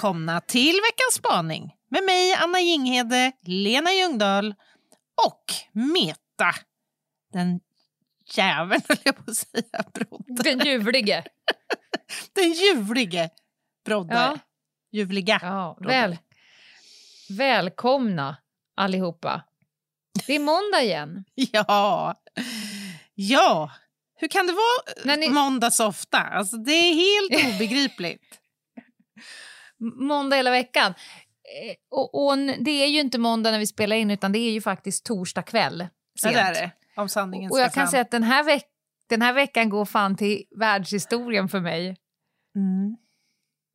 Välkomna 0.00 0.40
till 0.40 0.74
veckans 0.74 1.14
spaning 1.14 1.74
med 1.90 2.04
mig, 2.04 2.34
Anna 2.34 2.60
Jinghede, 2.60 3.32
Lena 3.42 3.92
Ljungdahl 3.92 4.54
och 5.26 5.44
Meta. 5.72 6.54
Den 7.32 7.60
jäveln, 8.34 8.82
höll 8.88 8.98
jag 9.04 9.16
på 9.16 9.30
att 9.30 9.36
säga. 9.36 9.84
Brodde. 9.94 10.42
Den 10.42 10.58
ljuvlige. 10.66 11.24
Den 12.32 12.52
ljuvlige 12.52 13.30
Brodde. 13.84 14.14
Ja. 14.14 14.38
Ljuvliga. 14.92 15.38
Ja, 15.42 15.76
Brodde. 15.80 15.94
väl, 15.94 16.18
välkomna 17.38 18.36
allihopa. 18.76 19.42
Det 20.26 20.34
är 20.34 20.40
måndag 20.40 20.82
igen. 20.82 21.24
Ja. 21.34 22.14
Ja. 23.14 23.70
Hur 24.16 24.28
kan 24.28 24.46
det 24.46 24.52
vara 24.52 25.16
ni- 25.16 25.28
måndag 25.30 25.70
så 25.70 25.86
ofta? 25.86 26.18
Alltså, 26.18 26.56
det 26.56 26.72
är 26.72 26.94
helt 26.94 27.54
obegripligt. 27.54 28.36
Måndag 29.80 30.36
hela 30.36 30.50
veckan. 30.50 30.94
Eh, 31.66 31.74
Och, 31.90 32.26
och 32.26 32.36
det 32.38 32.70
är 32.70 32.86
ju 32.86 33.00
inte 33.00 33.18
måndag 33.18 33.50
när 33.50 33.58
vi 33.58 33.66
spelar 33.66 33.96
in 33.96 34.10
utan 34.10 34.32
det 34.32 34.38
är 34.38 34.50
ju 34.52 34.60
faktiskt 34.60 35.04
torsdag 35.04 35.42
kväll. 35.42 35.86
Ja, 36.12 36.20
sent. 36.28 36.34
det 36.34 36.40
är 36.40 36.52
det. 36.54 36.70
Om 36.96 37.08
sanningen 37.08 37.50
Och 37.50 37.56
ska 37.56 37.62
jag 37.62 37.72
kan 37.72 37.82
fram. 37.82 37.90
säga 37.90 38.00
att 38.02 38.10
den 38.10 38.22
här, 38.22 38.44
veck- 38.44 38.68
den 39.08 39.22
här 39.22 39.32
veckan 39.32 39.68
går 39.68 39.84
fan 39.84 40.16
till 40.16 40.42
världshistorien 40.58 41.48
för 41.48 41.60
mig. 41.60 41.96
Mm. 42.56 42.96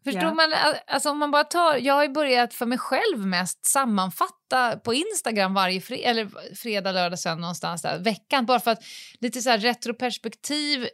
Förstår 0.03 0.23
Ja. 0.23 0.33
man? 0.33 0.53
Al- 0.53 0.75
Alltså 0.87 1.09
om 1.09 1.17
man 1.19 1.31
bara 1.31 1.43
tar, 1.43 1.75
jag 1.77 1.93
har 1.93 2.03
ju 2.03 2.09
börjat 2.09 2.53
för 2.53 2.65
mig 2.65 2.77
själv 2.77 3.17
mest 3.25 3.65
sammanfatta 3.65 4.77
på 4.83 4.93
Instagram 4.93 5.53
varje 5.53 5.81
fre, 5.81 5.95
eller 5.97 6.55
fredag, 6.55 6.91
lördag, 6.91 7.19
söndag 7.19 7.41
någonstans 7.41 7.81
där, 7.81 7.99
veckan. 7.99 8.45
Bara 8.45 8.59
för 8.59 8.71
att 8.71 8.83
lite 9.19 9.41
så 9.41 9.49
här 9.49 9.57
retroperspektiv 9.57 10.83
eh, 10.83 10.87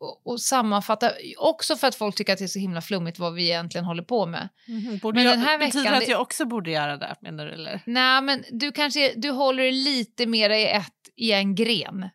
och, 0.00 0.26
och 0.26 0.40
sammanfatta. 0.40 1.12
Också 1.38 1.76
för 1.76 1.88
att 1.88 1.94
folk 1.94 2.16
tycker 2.16 2.32
att 2.32 2.38
det 2.38 2.44
är 2.44 2.48
så 2.48 2.58
himla 2.58 2.80
flummigt 2.80 3.18
vad 3.18 3.34
vi 3.34 3.44
egentligen 3.44 3.84
håller 3.84 4.02
på 4.02 4.26
med. 4.26 4.48
Mhm. 4.68 4.98
Borde 4.98 5.16
Men 5.16 5.24
jag, 5.24 5.32
den 5.32 5.40
här 5.40 5.58
betyder 5.58 5.78
veckan- 5.84 5.92
det 5.98 6.04
att 6.04 6.08
jag 6.08 6.20
också 6.20 6.44
borde 6.44 6.70
göra 6.70 6.96
det, 6.96 7.16
menar 7.20 7.46
du? 7.46 7.52
Eller? 7.52 7.82
Nej, 7.86 8.22
men 8.22 8.44
du 8.50 8.72
kanske 8.72 9.12
du 9.16 9.30
håller 9.30 9.72
lite 9.72 10.26
mer 10.26 10.50
i, 10.50 10.66
ett, 10.66 10.92
i 11.16 11.32
en 11.32 11.54
gren. 11.54 12.08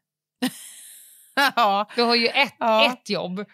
ja. 1.56 1.90
Du 1.96 2.02
har 2.02 2.16
ju 2.16 2.28
ett, 2.28 2.56
Ja. 2.60 2.94
ett 2.94 3.10
jobb. 3.10 3.46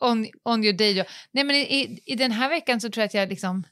On, 0.00 0.26
on 0.44 0.64
your 0.64 0.78
day 0.78 0.92
job. 0.92 1.06
Nej, 1.32 1.44
men 1.44 1.56
i, 1.56 2.00
i, 2.06 2.14
den 2.14 2.32
här 2.32 2.48
veckan 2.48 2.80
så 2.80 2.88
tror 2.90 3.02
jag 3.02 3.06
att 3.06 3.14
jag 3.14 3.28
liksom... 3.28 3.64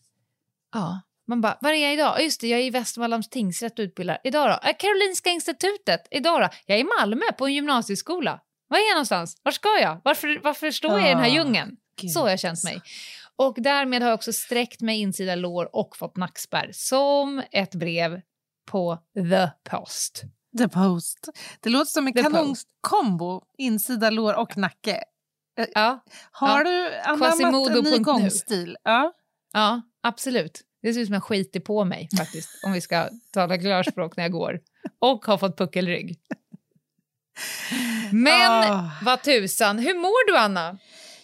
Ja, 0.75 1.01
man 1.29 1.41
bara, 1.41 1.59
var 1.61 1.71
är 1.71 1.75
jag 1.83 1.93
idag? 1.93 2.23
Just 2.23 2.41
det, 2.41 2.49
jag 2.49 2.61
är 2.61 2.65
i 2.65 2.71
Västmanlands 2.71 3.29
tingsrätt 3.29 3.79
och 3.79 3.83
utbildar. 3.83 4.19
Idag 4.25 4.51
då? 4.51 4.73
Karolinska 4.79 5.31
institutet. 5.31 6.09
Idag 6.11 6.41
då? 6.41 6.49
Jag 6.67 6.77
är 6.79 6.81
i 6.81 6.87
Malmö 7.01 7.25
på 7.39 7.47
en 7.47 7.55
gymnasieskola. 7.55 8.41
Var 8.73 8.79
är 8.79 8.89
jag 8.89 8.95
någonstans? 8.95 9.37
Var 9.43 9.53
ska 9.53 9.69
jag? 9.81 10.01
Varför, 10.05 10.41
varför 10.45 10.71
står 10.71 10.91
jag 10.99 11.07
i 11.07 11.09
den 11.09 11.19
här 11.19 11.31
Ah, 11.31 11.35
djungeln? 11.35 11.77
Gud, 12.01 12.11
Så 12.11 12.21
har 12.21 12.31
jag 12.31 12.41
känt 12.41 12.65
mig. 12.65 12.81
Och 13.37 13.55
därmed 13.59 14.03
har 14.03 14.09
jag 14.09 14.15
också 14.15 14.33
sträckt 14.33 14.81
mig 14.81 15.01
insida 15.01 15.35
lår 15.35 15.77
och 15.77 15.97
fått 15.97 16.17
nackspärr 16.17 16.71
som 16.73 17.43
ett 17.53 17.75
brev 17.75 18.21
på 18.71 18.99
The 19.15 19.49
Post. 19.71 20.23
The 20.59 20.69
Post. 20.69 21.29
Det 21.61 21.71
låter 21.71 21.85
som 21.91 22.07
en 22.07 22.13
kanonkombo, 22.13 23.43
insida 23.59 24.11
lår 24.11 24.35
och 24.35 24.57
nacke. 24.57 25.05
Ja, 25.75 26.05
Har 26.33 26.59
Ja. 26.59 26.65
du 26.65 26.95
anammat 26.95 27.71
en 27.77 27.85
ny 27.85 27.99
gångstil? 27.99 28.77
Ja. 28.85 29.13
Ja, 29.53 29.83
absolut. 30.03 30.61
Det 30.83 30.93
ser 30.95 31.01
ut 31.01 31.07
som 31.07 31.15
jag 31.15 31.23
skiter 31.25 31.61
på 31.61 31.85
mig 31.85 32.09
faktiskt, 32.19 32.49
om 32.67 32.73
vi 32.73 32.81
ska 32.81 33.09
tala 33.33 33.59
klarspråk 33.59 34.17
när 34.17 34.25
jag 34.25 34.33
går. 34.33 34.61
Och 34.99 35.25
har 35.27 35.39
fått 35.39 35.59
puckelrygg. 35.59 36.19
Men 38.13 38.73
Ah. 38.73 38.91
vad 39.03 39.23
tusan, 39.23 39.79
hur 39.79 39.95
mår 39.95 40.27
du 40.27 40.37
Anna? 40.39 40.79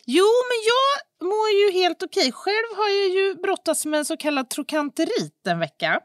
Jo, 0.07 0.25
men 0.25 0.59
jag 0.67 1.29
mår 1.29 1.49
ju 1.51 1.81
helt 1.81 2.03
okej. 2.03 2.33
Själv 2.33 2.77
har 2.77 2.89
jag 2.89 3.09
ju 3.09 3.35
brottats 3.35 3.85
med 3.87 3.99
en 3.99 4.05
så 4.05 4.17
kallad 4.17 4.51
trokanterit 4.51 5.47
en 5.47 5.59
vecka. 5.59 6.01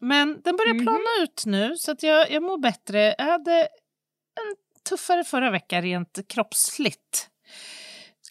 Men 0.00 0.40
den 0.42 0.56
börjar 0.56 0.74
Mhm. 0.74 0.84
plana 0.84 1.22
ut 1.22 1.42
nu, 1.46 1.76
så 1.76 1.90
att 1.92 2.02
jag, 2.02 2.30
jag 2.30 2.42
mår 2.42 2.58
bättre. 2.58 3.14
Jag 3.18 3.24
hade 3.24 3.52
en 3.60 4.56
tuffare 4.88 5.24
förra 5.24 5.50
veckan 5.50 5.82
rent 5.82 6.18
kroppsligt. 6.28 7.28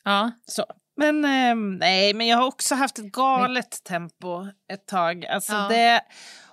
Ja. 0.03 0.31
Så. 0.45 0.65
Men 0.97 1.25
ehm, 1.25 1.75
nej, 1.77 2.13
men 2.13 2.27
jag 2.27 2.37
har 2.37 2.47
också 2.47 2.75
haft 2.75 2.99
ett 2.99 3.11
galet 3.11 3.83
tempo 3.83 4.47
ett 4.73 4.87
tag. 4.87 5.25
Alltså 5.25 5.53
Ja. 5.53 5.67
det, 5.69 6.01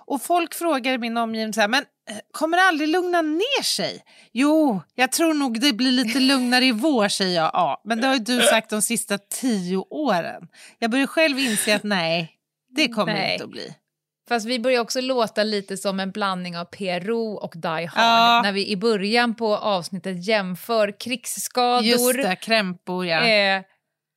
och 0.05 0.21
folk 0.21 0.53
frågar 0.53 0.93
i 0.93 0.97
min 0.97 1.17
omgivning 1.17 1.53
så 1.53 1.61
här, 1.61 1.67
men 1.67 1.81
eh, 1.81 1.87
kommer 2.31 2.57
det 2.57 2.63
aldrig 2.63 2.89
lugna 2.89 3.21
ner 3.21 3.63
sig? 3.63 4.03
Jo, 4.31 4.81
jag 4.95 5.11
tror 5.11 5.33
nog 5.33 5.59
det 5.59 5.73
blir 5.73 5.91
lite 5.91 6.19
lugnare 6.19 6.65
i 6.65 6.71
vår, 6.71 7.07
säger 7.07 7.35
jag. 7.35 7.51
Ja, 7.53 7.81
men 7.85 8.01
det 8.01 8.07
har 8.07 8.13
ju 8.13 8.19
du 8.19 8.41
sagt 8.49 8.69
de 8.69 8.81
sista 8.81 9.17
tio 9.17 9.77
åren. 9.77 10.47
Jag 10.79 10.91
börjar 10.91 11.07
själv 11.07 11.39
inse 11.39 11.75
att 11.75 11.83
nej, 11.83 12.31
det 12.75 12.87
kommer 12.87 13.13
Nej. 13.13 13.33
inte 13.33 13.43
att 13.43 13.51
bli. 13.51 13.75
Fast 14.29 14.45
vi 14.45 14.59
börjar 14.59 14.81
också 14.81 15.01
låta 15.01 15.43
lite 15.43 15.77
som 15.77 15.99
en 15.99 16.11
blandning 16.11 16.57
av 16.57 16.65
PRO 16.65 17.33
och 17.33 17.53
Die 17.55 17.67
Hard. 17.67 17.91
Ja. 17.95 18.41
När 18.43 18.51
vi 18.51 18.67
i 18.67 18.77
början 18.77 19.35
på 19.35 19.57
avsnittet 19.57 20.27
jämför 20.27 20.99
krigsskador, 20.99 21.83
Just 21.83 22.13
det, 22.13 22.35
krämpor 22.35 23.05
ja. 23.05 23.27
eh, 23.27 23.61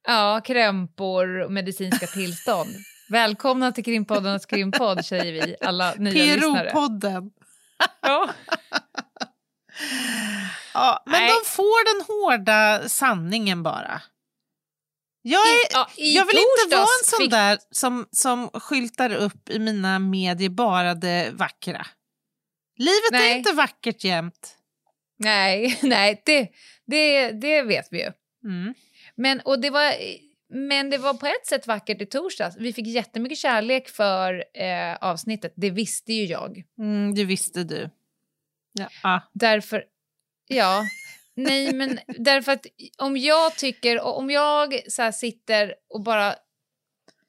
ja, 0.09 0.41
krämpor 0.45 1.41
och 1.41 1.53
medicinska 1.53 2.07
tillstånd. 2.15 2.71
Välkomna 3.09 3.73
till 3.73 3.85
Krimpoddarnas 3.85 4.47
krimpodd, 4.47 5.05
säger 5.05 5.33
vi, 5.33 5.57
alla 5.61 5.95
nya 5.95 6.35
lyssnare. 6.35 6.71
PRO-podden. 6.71 7.31
Ja. 8.03 8.35
Ja, 10.75 11.03
men 11.07 11.21
Nej. 11.21 11.29
de 11.29 11.49
får 11.51 11.85
den 11.99 12.07
hårda 12.07 12.89
sanningen 12.89 13.63
bara. 13.63 14.03
Jag, 15.23 15.41
är, 15.41 15.73
ja, 15.73 15.89
i 15.97 16.17
jag 16.17 16.27
vill 16.27 16.37
inte 16.37 16.77
vara 16.77 16.83
en 17.01 17.05
sån 17.05 17.19
fick- 17.21 17.31
där 17.31 17.59
som, 17.71 18.07
som 18.11 18.49
skyltar 18.51 19.15
upp 19.15 19.51
i 19.51 19.59
mina 19.59 19.99
medier 19.99 20.49
bara 20.49 20.95
det 20.95 21.31
vackra. 21.33 21.87
Livet 22.79 23.13
är 23.13 23.19
Nej. 23.19 23.39
inte 23.39 23.53
vackert 23.53 24.05
jämt. 24.05 24.57
Nej, 25.19 25.79
nej 25.83 26.23
det, 26.25 26.49
det, 26.87 27.31
det 27.33 27.63
vet 27.63 27.89
vi 27.91 27.99
ju. 28.03 28.13
Mm. 28.45 28.75
Men, 29.17 29.41
och 29.41 29.61
det 29.61 29.71
var, 29.71 29.93
men 30.49 30.91
det 30.91 30.99
var 30.99 31.15
på 31.15 31.27
ett 31.27 31.47
sätt 31.47 31.67
vackert 31.67 32.03
i 32.03 32.07
torsdags. 32.07 32.57
Vi 32.57 32.73
fick 32.73 32.87
jättemycket 32.87 33.39
kärlek 33.39 33.89
för 33.89 34.45
eh, 34.55 34.95
avsnittet. 35.01 35.53
Det 35.57 35.71
visste 35.71 36.13
ju 36.13 36.25
jag. 36.25 36.63
Mm, 36.79 37.15
det 37.15 37.25
visste 37.25 37.65
du. 37.65 37.91
Ja. 38.73 38.89
Ah. 39.03 39.21
Därför, 39.33 39.85
ja, 40.49 40.83
nej 41.35 41.73
men 41.73 41.99
därför 42.07 42.53
att 42.53 42.67
om 42.99 43.17
jag 43.17 43.57
tycker, 43.57 44.01
om 44.01 44.31
jag 44.31 44.93
så 44.93 45.13
sitter 45.13 45.75
och 45.89 46.03
bara 46.03 46.35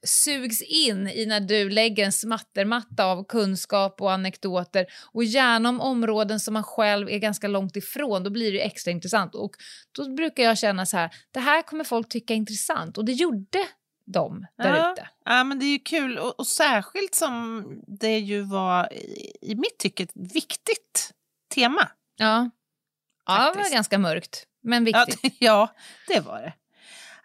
sugs 0.07 0.61
in 0.61 1.07
i 1.07 1.25
när 1.25 1.39
du 1.39 1.69
lägger 1.69 2.05
en 2.05 2.11
smattermatta 2.11 3.05
av 3.05 3.23
kunskap 3.23 4.01
och 4.01 4.11
anekdoter 4.11 4.85
och 5.11 5.23
gärna 5.23 5.69
om 5.69 5.81
områden 5.81 6.39
som 6.39 6.53
man 6.53 6.63
själv 6.63 7.09
är 7.09 7.17
ganska 7.17 7.47
långt 7.47 7.75
ifrån, 7.75 8.23
då 8.23 8.29
blir 8.29 8.51
det 8.51 8.59
extra 8.65 8.91
intressant. 8.91 9.35
Och 9.35 9.51
då 9.91 10.09
brukar 10.15 10.43
jag 10.43 10.57
känna 10.57 10.85
så 10.85 10.97
här, 10.97 11.09
det 11.31 11.39
här 11.39 11.61
kommer 11.61 11.83
folk 11.83 12.09
tycka 12.09 12.33
är 12.33 12.37
intressant 12.37 12.97
och 12.97 13.05
det 13.05 13.11
gjorde 13.13 13.67
de 14.05 14.45
där 14.57 14.75
Ja. 14.77 14.91
ute. 14.91 15.07
Ja, 15.25 15.43
men 15.43 15.59
det 15.59 15.65
är 15.65 15.71
ju 15.71 15.79
kul 15.79 16.17
och, 16.17 16.39
och 16.39 16.47
särskilt 16.47 17.15
som 17.15 17.63
det 17.87 18.19
ju 18.19 18.41
var 18.41 18.93
i, 18.93 19.31
i 19.41 19.55
mitt 19.55 19.77
tycke 19.79 20.03
ett 20.03 20.11
viktigt 20.33 21.11
tema. 21.55 21.87
Ja. 22.15 22.49
Ja, 23.25 23.51
det 23.53 23.59
var 23.59 23.71
ganska 23.73 23.97
mörkt, 23.97 24.43
men 24.63 24.85
Ja, 24.87 25.05
viktigt. 25.07 25.21
det- 25.39 25.45
ja, 25.45 25.73
det 26.07 26.19
var 26.19 26.41
det. 26.41 26.53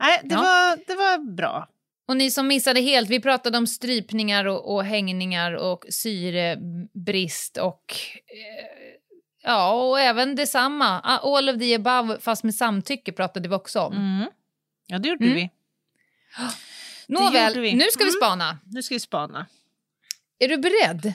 Nej, 0.00 0.20
det, 0.24 0.34
Ja. 0.34 0.40
var, 0.40 0.76
det 0.86 0.94
var 0.94 1.34
bra. 1.34 1.68
Och 2.08 2.16
ni 2.16 2.30
som 2.30 2.46
missade 2.48 2.80
helt, 2.80 3.10
vi 3.10 3.20
pratade 3.20 3.58
om 3.58 3.66
strypningar 3.66 4.44
och, 4.44 4.74
och 4.74 4.84
hängningar 4.84 5.52
och 5.52 5.84
syrebrist 5.88 7.56
och 7.56 7.94
eh, 8.26 8.94
ja, 9.42 9.72
och 9.72 10.00
även 10.00 10.34
detsamma. 10.36 11.00
All 11.00 11.48
of 11.48 11.58
the 11.58 11.74
above, 11.74 12.20
fast 12.20 12.44
med 12.44 12.54
samtycke 12.54 13.12
pratade 13.12 13.48
vi 13.48 13.54
också 13.54 13.80
om. 13.80 13.92
Mm. 13.92 14.30
Ja, 14.86 14.98
det 14.98 15.08
gjorde 15.08 15.24
Mm. 15.24 15.36
vi. 15.36 15.50
Nåväl, 17.08 17.60
vi. 17.60 17.74
nu 17.74 17.84
ska 17.90 18.04
vi 18.04 18.10
Mm. 18.10 18.20
spana. 18.22 18.58
Nu 18.64 18.82
ska 18.82 18.94
vi 18.94 19.00
spana. 19.00 19.46
Är 20.38 20.48
du 20.48 20.56
beredd? 20.56 21.12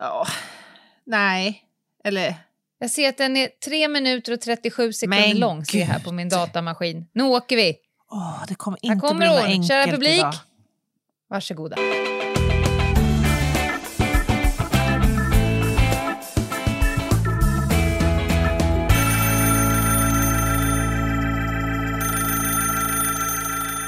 Ja. 0.00 0.26
Nej. 1.06 1.64
Eller... 2.04 2.34
Jag 2.80 2.90
ser 2.90 3.08
att 3.08 3.16
den 3.16 3.36
är 3.36 3.48
3 3.64 3.88
minuter 3.88 4.32
och 4.32 4.40
37 4.40 4.92
sekunder 4.92 5.28
Men 5.28 5.38
lång 5.38 5.64
ser 5.64 5.78
jag 5.78 5.86
här 5.86 6.00
på 6.00 6.12
min 6.12 6.28
datamaskin. 6.28 7.06
Nu 7.12 7.22
åker 7.24 7.56
vi. 7.56 7.76
Åh, 8.10 8.44
det 8.48 8.54
kommer 8.54 8.78
inte 8.82 9.00
kommer 9.00 9.14
bli 9.14 9.26
något 9.28 9.36
hon. 9.36 9.44
enkelt 9.44 9.68
Kära 9.68 9.86
publik. 9.92 10.18
idag. 10.18 10.34
Varsågoda. 11.28 11.76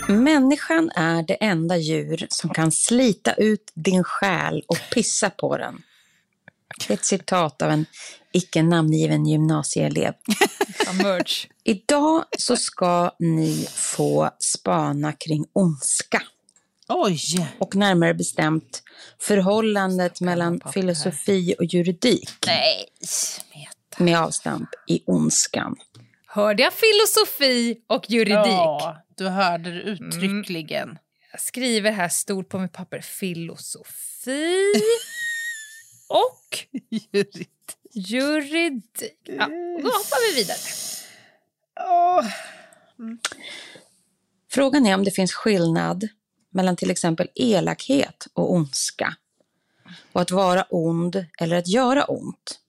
Människan 0.09 0.91
är 0.95 1.23
det 1.23 1.35
enda 1.35 1.77
djur 1.77 2.27
som 2.31 2.51
kan 2.51 2.73
slita 2.73 3.33
ut 3.33 3.73
din 3.75 4.05
själ 4.05 4.63
och 4.67 4.79
pissa 4.93 5.31
på 5.31 5.57
den. 5.57 5.83
Det 6.79 6.91
är 6.93 6.95
ett 6.95 7.05
citat 7.05 7.63
av 7.63 7.71
en 7.71 7.87
icke 8.33 8.63
namngiven 8.63 9.27
gymnasieelev. 9.27 10.15
Merch. 11.03 11.47
Idag 11.65 12.25
så 12.39 12.57
ska 12.57 13.11
ni 13.19 13.67
få 13.71 14.31
spana 14.39 15.13
kring 15.13 15.45
ondska 15.53 16.23
Oj! 16.89 17.19
och 17.59 17.77
närmare 17.77 18.15
bestämt 18.15 18.83
förhållandet 19.19 20.21
mellan 20.21 20.61
filosofi 20.75 21.55
och 21.59 21.65
juridik 21.65 22.31
Nej, 22.47 22.87
smeta. 23.01 24.05
med 24.05 24.19
avstamp 24.19 24.69
i 24.89 25.03
ondskan. 25.07 25.77
Hörde 26.27 26.63
jag 26.63 26.73
filosofi 26.73 27.81
och 27.87 28.11
juridik? 28.11 28.37
Ja, 28.47 28.97
du 29.17 29.29
hörde 29.29 29.71
det 29.71 29.81
uttryckligen. 29.81 30.99
Jag 31.33 31.41
skriver 31.41 31.93
här 31.93 32.09
stort 32.09 32.49
på 32.49 32.59
mitt 32.59 32.73
papper 32.73 33.01
filosofi 33.01 34.73
och 36.09 36.59
juridik. 36.91 37.51
Ja, 39.25 39.47
då 39.83 39.89
hoppar 39.89 40.31
vi 40.31 40.41
vidare. 40.41 40.59
Åh. 41.81 42.27
Frågan 44.51 44.87
är 44.87 44.95
om 44.95 45.05
det 45.05 45.11
finns 45.11 45.33
skillnad 45.33 46.09
mellan 46.51 46.77
till 46.77 46.91
exempel 46.91 47.29
elakhet 47.35 48.27
och 48.35 48.53
ondska. 48.53 49.17
Och 50.13 50.21
att 50.21 50.31
vara 50.31 50.67
ond 50.71 51.27
eller 51.39 51.57
att 51.57 51.69
göra 51.69 52.05
ont. 52.05 52.61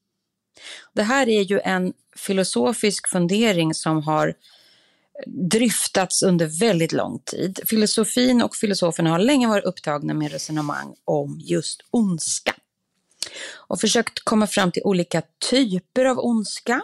Det 0.93 1.03
här 1.03 1.29
är 1.29 1.41
ju 1.41 1.59
en 1.59 1.93
filosofisk 2.15 3.07
fundering 3.07 3.73
som 3.73 4.03
har 4.03 4.33
dryftats 5.25 6.23
under 6.23 6.59
väldigt 6.59 6.91
lång 6.91 7.19
tid. 7.19 7.59
Filosofin 7.65 8.41
och 8.41 8.55
filosoferna 8.55 9.09
har 9.09 9.19
länge 9.19 9.47
varit 9.47 9.65
upptagna 9.65 10.13
med 10.13 10.31
resonemang 10.31 10.95
om 11.05 11.39
just 11.43 11.81
ondska. 11.91 12.55
Och 13.67 13.81
försökt 13.81 14.19
komma 14.23 14.47
fram 14.47 14.71
till 14.71 14.83
olika 14.85 15.21
typer 15.49 16.05
av 16.05 16.19
ondska. 16.19 16.81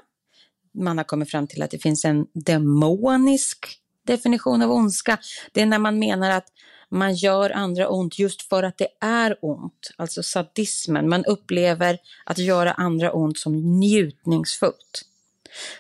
Man 0.74 0.98
har 0.98 1.06
kommit 1.06 1.32
fram 1.32 1.48
till 1.48 1.62
att 1.62 1.72
det 1.72 1.80
finns 1.80 2.06
en 2.06 2.28
demonisk 2.34 3.80
definition 4.04 4.62
av 4.62 4.72
ondska. 4.72 5.18
Det 5.52 5.62
är 5.62 5.66
när 5.66 5.80
man 5.80 6.00
menar 6.00 6.32
att 6.32 6.48
man 6.90 7.16
gör 7.16 7.50
andra 7.50 7.90
ont 7.90 8.20
just 8.20 8.42
för 8.42 8.64
att 8.64 8.78
det 8.78 8.88
är 9.02 9.38
ont. 9.42 9.92
Alltså 9.96 10.24
sadismen. 10.24 11.10
Man 11.10 11.26
upplever 11.26 11.98
att 12.26 12.38
göra 12.38 12.72
andra 12.72 13.12
ont 13.12 13.38
som 13.38 13.80
njutningsfullt. 13.80 15.06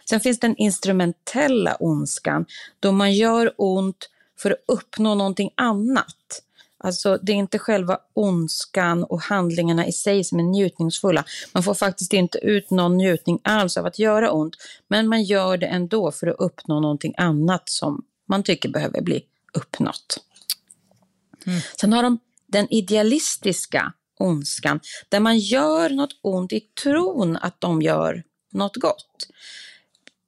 Sen 0.10 0.20
finns 0.20 0.40
den 0.40 0.56
instrumentella 0.56 1.78
ondskan 1.80 2.46
då 2.80 2.92
man 2.92 3.14
gör 3.14 3.54
ont 3.58 4.10
för 4.40 4.52
att 4.52 4.64
uppnå 4.68 5.16
någonting 5.16 5.52
annat. 5.56 6.44
Alltså 6.80 7.18
det 7.22 7.32
är 7.32 7.36
inte 7.36 7.60
själva 7.60 8.00
ondskan 8.14 9.04
och 9.04 9.22
handlingarna 9.22 9.88
i 9.88 9.92
sig 9.92 10.24
som 10.24 10.40
är 10.40 10.44
njutningsfulla. 10.44 11.26
Man 11.54 11.64
får 11.64 11.74
faktiskt 11.74 12.14
inte 12.14 12.38
ut 12.38 12.72
någon 12.72 12.98
njutning 12.98 13.40
alls 13.44 13.78
av 13.78 13.86
att 13.86 14.00
göra 14.00 14.32
ont, 14.32 14.56
men 14.88 15.08
man 15.08 15.24
gör 15.24 15.58
det 15.58 15.66
ändå 15.66 16.12
för 16.12 16.28
att 16.28 16.36
uppnå 16.40 16.80
någonting 16.80 17.14
annat 17.18 17.70
som 17.70 18.06
man 18.30 18.44
tycker 18.44 18.70
behöver 18.70 19.02
bli 19.02 19.24
uppnått. 19.54 20.24
Sen 21.80 21.94
har 21.94 22.04
de 22.04 22.20
den 22.48 22.74
idealistiska 22.74 23.94
ondskan, 24.20 24.80
där 25.10 25.20
man 25.20 25.40
gör 25.40 25.90
något 25.90 26.20
ont 26.22 26.54
i 26.54 26.60
tron 26.60 27.38
att 27.38 27.62
de 27.62 27.82
gör 27.82 28.24
något 28.52 28.76
gott. 28.76 29.28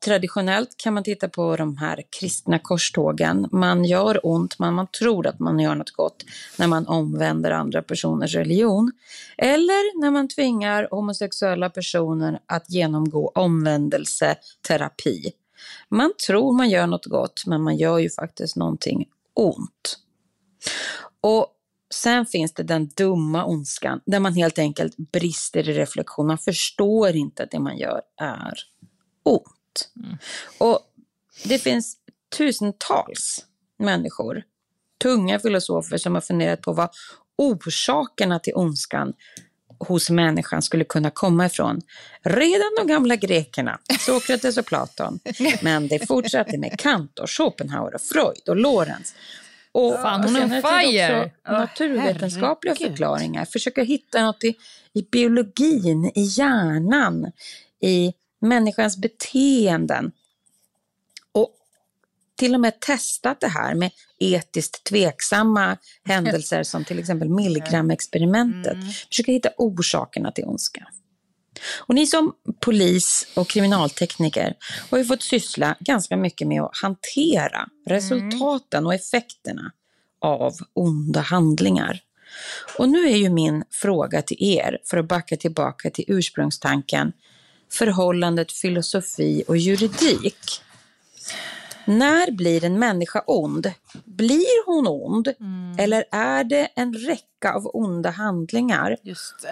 Traditionellt 0.05 0.77
kan 0.77 0.93
man 0.93 1.03
titta 1.03 1.29
på 1.29 1.55
de 1.55 1.77
här 1.77 2.03
kristna 2.19 2.59
korstågen. 2.59 3.47
Man 3.51 3.85
gör 3.85 4.25
ont, 4.25 4.59
men 4.59 4.73
man 4.73 4.87
tror 4.87 5.27
att 5.27 5.39
man 5.39 5.59
gör 5.59 5.75
något 5.75 5.91
gott 5.91 6.25
när 6.57 6.67
man 6.67 6.87
omvänder 6.87 7.51
andra 7.51 7.81
personers 7.81 8.35
religion. 8.35 8.91
Eller 9.37 10.01
när 10.01 10.11
man 10.11 10.27
tvingar 10.27 10.87
homosexuella 10.91 11.69
personer 11.69 12.39
att 12.45 12.69
genomgå 12.69 13.31
omvändelseterapi. 13.35 15.31
Man 15.89 16.13
tror 16.27 16.53
man 16.53 16.69
gör 16.69 16.87
något 16.87 17.05
gott, 17.05 17.43
men 17.45 17.61
man 17.61 17.77
gör 17.77 17.97
ju 17.97 18.09
faktiskt 18.09 18.55
någonting 18.55 19.05
ont. 19.33 19.99
Och 21.21 21.47
sen 21.93 22.25
finns 22.25 22.53
det 22.53 22.63
den 22.63 22.87
dumma 22.87 23.45
ondskan, 23.45 24.01
där 24.05 24.19
man 24.19 24.33
helt 24.33 24.59
enkelt 24.59 24.97
brister 24.97 25.69
i 25.69 25.73
reflektion. 25.73 26.27
Man 26.27 26.37
förstår 26.37 27.15
inte 27.15 27.43
att 27.43 27.51
det 27.51 27.59
man 27.59 27.77
gör 27.77 28.01
är 28.21 28.53
ont. 29.23 29.58
Och 30.57 30.79
det 31.43 31.59
finns 31.59 31.97
tusentals 32.37 33.45
människor, 33.79 34.43
tunga 35.01 35.39
filosofer 35.39 35.97
som 35.97 36.13
har 36.13 36.21
funderat 36.21 36.61
på 36.61 36.73
vad 36.73 36.89
orsakerna 37.37 38.39
till 38.39 38.53
ondskan 38.55 39.13
hos 39.79 40.09
människan 40.09 40.61
skulle 40.61 40.83
kunna 40.83 41.11
komma 41.11 41.45
ifrån. 41.45 41.81
Redan 42.23 42.69
de 42.77 42.87
gamla 42.87 43.15
grekerna, 43.15 43.79
Sokrates 43.99 44.57
och 44.57 44.65
Platon, 44.65 45.19
men 45.61 45.87
det 45.87 46.07
fortsatte 46.07 46.57
med 46.57 46.79
Kant 46.79 47.19
och 47.19 47.29
Schopenhauer 47.29 47.95
och 47.95 48.01
Freud 48.01 48.49
och 48.49 48.55
Lorenz. 48.55 49.13
Och 49.71 49.93
Fan, 49.93 50.23
hon 50.23 50.35
är 50.35 50.81
fire. 50.81 51.25
också 51.25 51.51
naturvetenskapliga 51.51 52.73
herregud. 52.73 52.91
förklaringar, 52.91 53.45
försöka 53.45 53.83
hitta 53.83 54.23
något 54.23 54.43
i, 54.43 54.55
i 54.93 55.01
biologin, 55.11 56.11
i 56.15 56.21
hjärnan, 56.21 57.31
i 57.81 58.13
människans 58.39 58.97
beteenden. 58.97 60.11
Och 61.31 61.55
till 62.37 62.53
och 62.53 62.59
med 62.61 62.79
testat 62.79 63.39
det 63.39 63.47
här 63.47 63.75
med 63.75 63.91
etiskt 64.19 64.83
tveksamma 64.83 65.77
händelser 66.03 66.63
som 66.63 66.85
till 66.85 66.99
exempel 66.99 67.29
milligramexperimentet. 67.29 68.77
Försöka 69.09 69.31
hitta 69.31 69.49
orsakerna 69.57 70.31
till 70.31 70.45
ondska. 70.45 70.87
Och 71.77 71.95
ni 71.95 72.07
som 72.07 72.33
polis 72.59 73.27
och 73.35 73.47
kriminaltekniker 73.47 74.53
har 74.89 74.97
ju 74.97 75.05
fått 75.05 75.23
syssla 75.23 75.75
ganska 75.79 76.17
mycket 76.17 76.47
med 76.47 76.61
att 76.61 76.77
hantera 76.77 77.67
resultaten 77.87 78.85
och 78.85 78.93
effekterna 78.93 79.71
av 80.21 80.53
onda 80.73 81.19
handlingar. 81.19 82.01
Och 82.77 82.89
nu 82.89 83.09
är 83.09 83.15
ju 83.15 83.29
min 83.29 83.63
fråga 83.69 84.21
till 84.21 84.37
er, 84.39 84.77
för 84.85 84.97
att 84.97 85.07
backa 85.07 85.37
tillbaka 85.37 85.89
till 85.89 86.05
ursprungstanken, 86.07 87.11
förhållandet 87.71 88.51
filosofi 88.51 89.43
och 89.47 89.57
juridik. 89.57 90.61
När 91.85 92.31
blir 92.31 92.65
en 92.65 92.79
människa 92.79 93.23
ond? 93.27 93.71
Blir 94.05 94.65
hon 94.65 94.87
ond? 94.87 95.27
Eller 95.79 96.05
är 96.11 96.43
det 96.43 96.69
en 96.75 96.93
räcka 96.93 97.53
av 97.53 97.71
onda 97.73 98.09
handlingar 98.09 98.97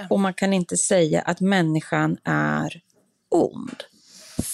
och 0.10 0.20
man 0.20 0.34
kan 0.34 0.54
inte 0.54 0.78
säga 0.78 1.22
att 1.22 1.40
människan 1.40 2.18
är 2.24 2.82
ond? 3.30 3.84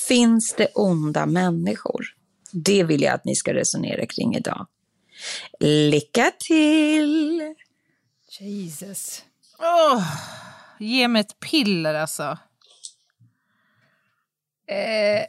Finns 0.07 0.53
det 0.57 0.67
onda 0.73 1.25
människor? 1.25 2.05
Det 2.51 2.83
vill 2.83 3.01
jag 3.01 3.13
att 3.13 3.25
ni 3.25 3.35
ska 3.35 3.53
resonera 3.53 4.05
kring 4.05 4.35
idag. 4.35 4.67
Lycka 5.59 6.31
till! 6.39 7.55
Jesus. 8.39 9.23
Åh, 9.59 10.03
ge 10.79 11.07
mig 11.07 11.19
ett 11.19 11.39
piller 11.39 11.93
alltså. 11.93 12.37
Eh, 14.67 15.25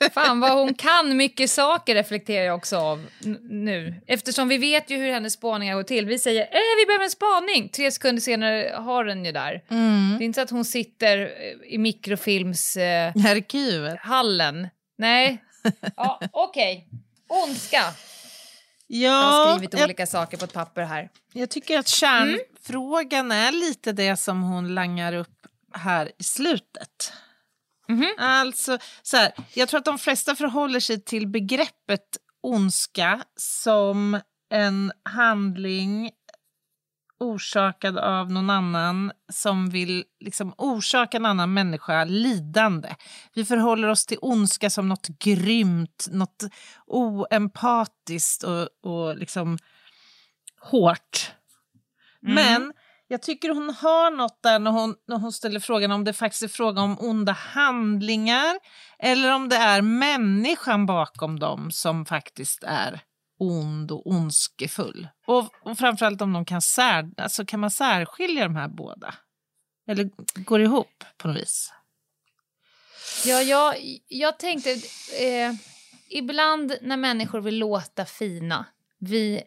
fan 0.12 0.40
vad 0.40 0.52
hon 0.52 0.74
kan 0.74 1.16
mycket 1.16 1.50
saker 1.50 1.94
reflekterar 1.94 2.44
jag 2.44 2.56
också 2.56 2.76
av 2.78 3.06
nu. 3.50 3.94
Eftersom 4.06 4.48
vi 4.48 4.58
vet 4.58 4.90
ju 4.90 4.96
hur 4.96 5.12
hennes 5.12 5.32
spaningar 5.32 5.74
går 5.74 5.82
till. 5.82 6.06
Vi 6.06 6.18
säger 6.18 6.42
eh, 6.42 6.48
vi 6.80 6.86
behöver 6.86 7.04
en 7.04 7.10
spaning. 7.10 7.68
Tre 7.68 7.90
sekunder 7.90 8.22
senare 8.22 8.72
har 8.76 9.04
den 9.04 9.24
ju 9.24 9.32
där. 9.32 9.62
Mm. 9.70 10.14
Det 10.18 10.24
är 10.24 10.26
inte 10.26 10.36
så 10.36 10.40
att 10.42 10.50
hon 10.50 10.64
sitter 10.64 11.18
eh, 11.20 11.28
i 11.74 11.78
mikrofilmshallen. 11.78 14.64
Eh. 14.64 14.68
Nej. 14.98 15.44
Ja, 15.96 16.20
Okej. 16.32 16.88
Ondska. 17.28 17.82
Jag 18.86 19.12
Ja, 19.12 19.22
har 19.22 19.54
skrivit 19.56 19.74
jag, 19.74 19.84
olika 19.84 20.06
saker 20.06 20.36
på 20.36 20.44
ett 20.44 20.52
papper 20.52 20.82
här. 20.82 21.08
jag 21.32 21.50
tycker 21.50 21.78
att 21.78 21.88
kärnfrågan 21.88 23.32
är 23.32 23.52
lite 23.52 23.92
det 23.92 24.16
som 24.16 24.42
hon 24.42 24.74
langar 24.74 25.14
upp 25.14 25.46
här 25.74 26.12
i 26.18 26.22
slutet. 26.24 27.12
Mhm. 27.88 28.14
Alltså, 28.18 28.78
så 29.02 29.16
här, 29.16 29.32
jag 29.54 29.68
tror 29.68 29.78
att 29.78 29.84
de 29.84 29.98
flesta 29.98 30.36
förhåller 30.36 30.80
sig 30.80 31.04
till 31.04 31.26
begreppet 31.28 32.18
ondska 32.42 33.24
som 33.36 34.20
en 34.50 34.92
handling 35.04 36.10
orsakad 37.20 37.98
av 37.98 38.30
någon 38.30 38.50
annan 38.50 39.12
som 39.32 39.70
vill 39.70 40.04
liksom 40.20 40.54
orsaka 40.58 41.16
en 41.16 41.26
annan 41.26 41.54
människa 41.54 42.04
lidande. 42.04 42.94
Vi 43.34 43.44
förhåller 43.44 43.88
oss 43.88 44.06
till 44.06 44.18
ondska 44.20 44.70
som 44.70 44.88
något 44.88 45.08
grymt, 45.08 46.06
något 46.10 46.42
oempatiskt 46.86 48.42
och, 48.42 48.68
och 48.82 49.16
liksom 49.16 49.58
hårt. 50.60 51.32
Men 52.20 52.72
jag 53.08 53.22
tycker 53.22 53.48
hon 53.48 53.70
har 53.70 54.10
något 54.10 54.42
där 54.42 54.58
när 54.58 54.70
hon, 54.70 54.94
när 55.08 55.18
hon 55.18 55.32
ställer 55.32 55.60
frågan 55.60 55.90
om 55.90 56.04
det 56.04 56.12
faktiskt 56.12 56.42
är 56.42 56.48
fråga 56.48 56.82
om 56.82 56.98
onda 57.00 57.32
handlingar 57.32 58.58
eller 58.98 59.34
om 59.34 59.48
det 59.48 59.56
är 59.56 59.82
människan 59.82 60.86
bakom 60.86 61.38
dem 61.38 61.70
som 61.70 62.06
faktiskt 62.06 62.64
är 62.64 63.00
ond 63.38 63.90
och 63.90 64.06
ondskefull. 64.06 65.08
Och, 65.26 65.50
och 65.62 65.78
framförallt 65.78 66.22
om 66.22 66.32
de 66.32 66.44
kan, 66.44 66.62
sär, 66.62 67.10
alltså 67.16 67.44
kan 67.44 67.60
man 67.60 67.70
särskilja 67.70 68.44
de 68.44 68.56
här 68.56 68.68
båda. 68.68 69.14
Eller 69.88 70.10
går 70.44 70.60
ihop 70.60 71.04
på 71.16 71.28
något 71.28 71.36
vis. 71.36 71.72
Ja, 73.24 73.42
jag, 73.42 73.74
jag 74.08 74.38
tänkte... 74.38 74.70
Eh, 75.20 75.52
ibland 76.08 76.74
när 76.82 76.96
människor 76.96 77.40
vill 77.40 77.58
låta 77.58 78.04
fina, 78.04 78.66
vi 78.98 79.42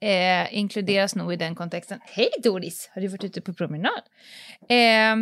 eh, 0.00 0.58
inkluderas 0.58 1.14
nog 1.14 1.32
i 1.32 1.36
den 1.36 1.54
kontexten. 1.54 2.00
Hej 2.04 2.28
Doris, 2.42 2.90
har 2.94 3.02
du 3.02 3.08
varit 3.08 3.24
ute 3.24 3.40
på 3.40 3.54
promenad? 3.54 4.02
Eh, 4.68 5.16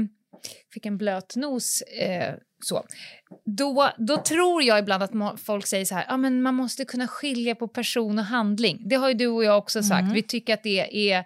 fick 0.74 0.86
en 0.86 0.98
blöt 0.98 1.36
nos. 1.36 1.82
Eh, 1.82 2.34
så. 2.64 2.84
Då, 3.44 3.90
då 3.98 4.16
tror 4.16 4.62
jag 4.62 4.78
ibland 4.78 5.02
att 5.02 5.40
folk 5.40 5.66
säger 5.66 5.84
så 5.84 5.94
här, 5.94 6.04
ah, 6.08 6.16
men 6.16 6.42
man 6.42 6.54
måste 6.54 6.84
kunna 6.84 7.08
skilja 7.08 7.54
på 7.54 7.68
person 7.68 8.18
och 8.18 8.24
handling. 8.24 8.82
Det 8.88 8.96
har 8.96 9.08
ju 9.08 9.14
du 9.14 9.26
och 9.26 9.44
jag 9.44 9.58
också 9.58 9.82
sagt. 9.82 10.12
Vi 10.12 10.22
tycker 10.22 10.54
att 10.54 10.62
det 10.62 11.10
är 11.12 11.24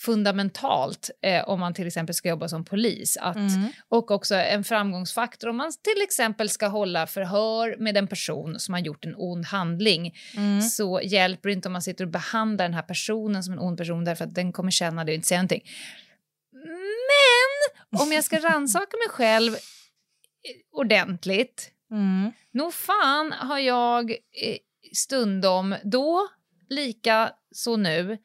fundamentalt 0.00 1.10
eh, 1.22 1.48
om 1.48 1.60
man 1.60 1.74
till 1.74 1.86
exempel 1.86 2.14
ska 2.14 2.28
jobba 2.28 2.48
som 2.48 2.64
polis. 2.64 3.16
Att, 3.20 3.36
Och 3.88 4.10
också 4.10 4.34
en 4.34 4.64
framgångsfaktor 4.64 5.48
om 5.48 5.56
man 5.56 5.72
till 5.82 6.02
exempel 6.02 6.48
ska 6.48 6.66
hålla 6.66 7.06
förhör 7.06 7.76
med 7.78 7.96
en 7.96 8.06
person 8.06 8.60
som 8.60 8.74
har 8.74 8.80
gjort 8.80 9.04
en 9.04 9.14
ond 9.16 9.44
handling. 9.44 10.14
Så 10.76 11.00
hjälper 11.02 11.48
det 11.48 11.52
inte 11.52 11.68
om 11.68 11.72
man 11.72 11.82
sitter 11.82 12.04
och 12.04 12.10
behandlar 12.10 12.64
den 12.64 12.74
här 12.74 12.82
personen 12.82 13.42
som 13.42 13.52
en 13.52 13.58
ond 13.58 13.78
person 13.78 14.04
därför 14.04 14.24
att 14.24 14.34
den 14.34 14.52
kommer 14.52 14.70
känna 14.70 15.04
det 15.04 15.12
och 15.12 15.16
inte 15.16 15.28
säga 15.28 15.38
någonting. 15.38 15.62
Men 17.10 18.00
om 18.00 18.12
jag 18.12 18.24
ska 18.24 18.38
rannsaka 18.48 18.96
mig 18.96 19.08
själv 19.08 19.54
eh, 19.54 19.58
ordentligt 20.72 21.72
Mm. 21.90 22.32
Nog 22.50 22.74
fan 22.74 23.32
har 23.32 23.58
jag 23.58 24.10
eh, 24.10 24.56
stundom, 24.92 25.74
då 25.84 26.28
lika 26.68 27.32
så 27.50 27.76
nu, 27.76 28.18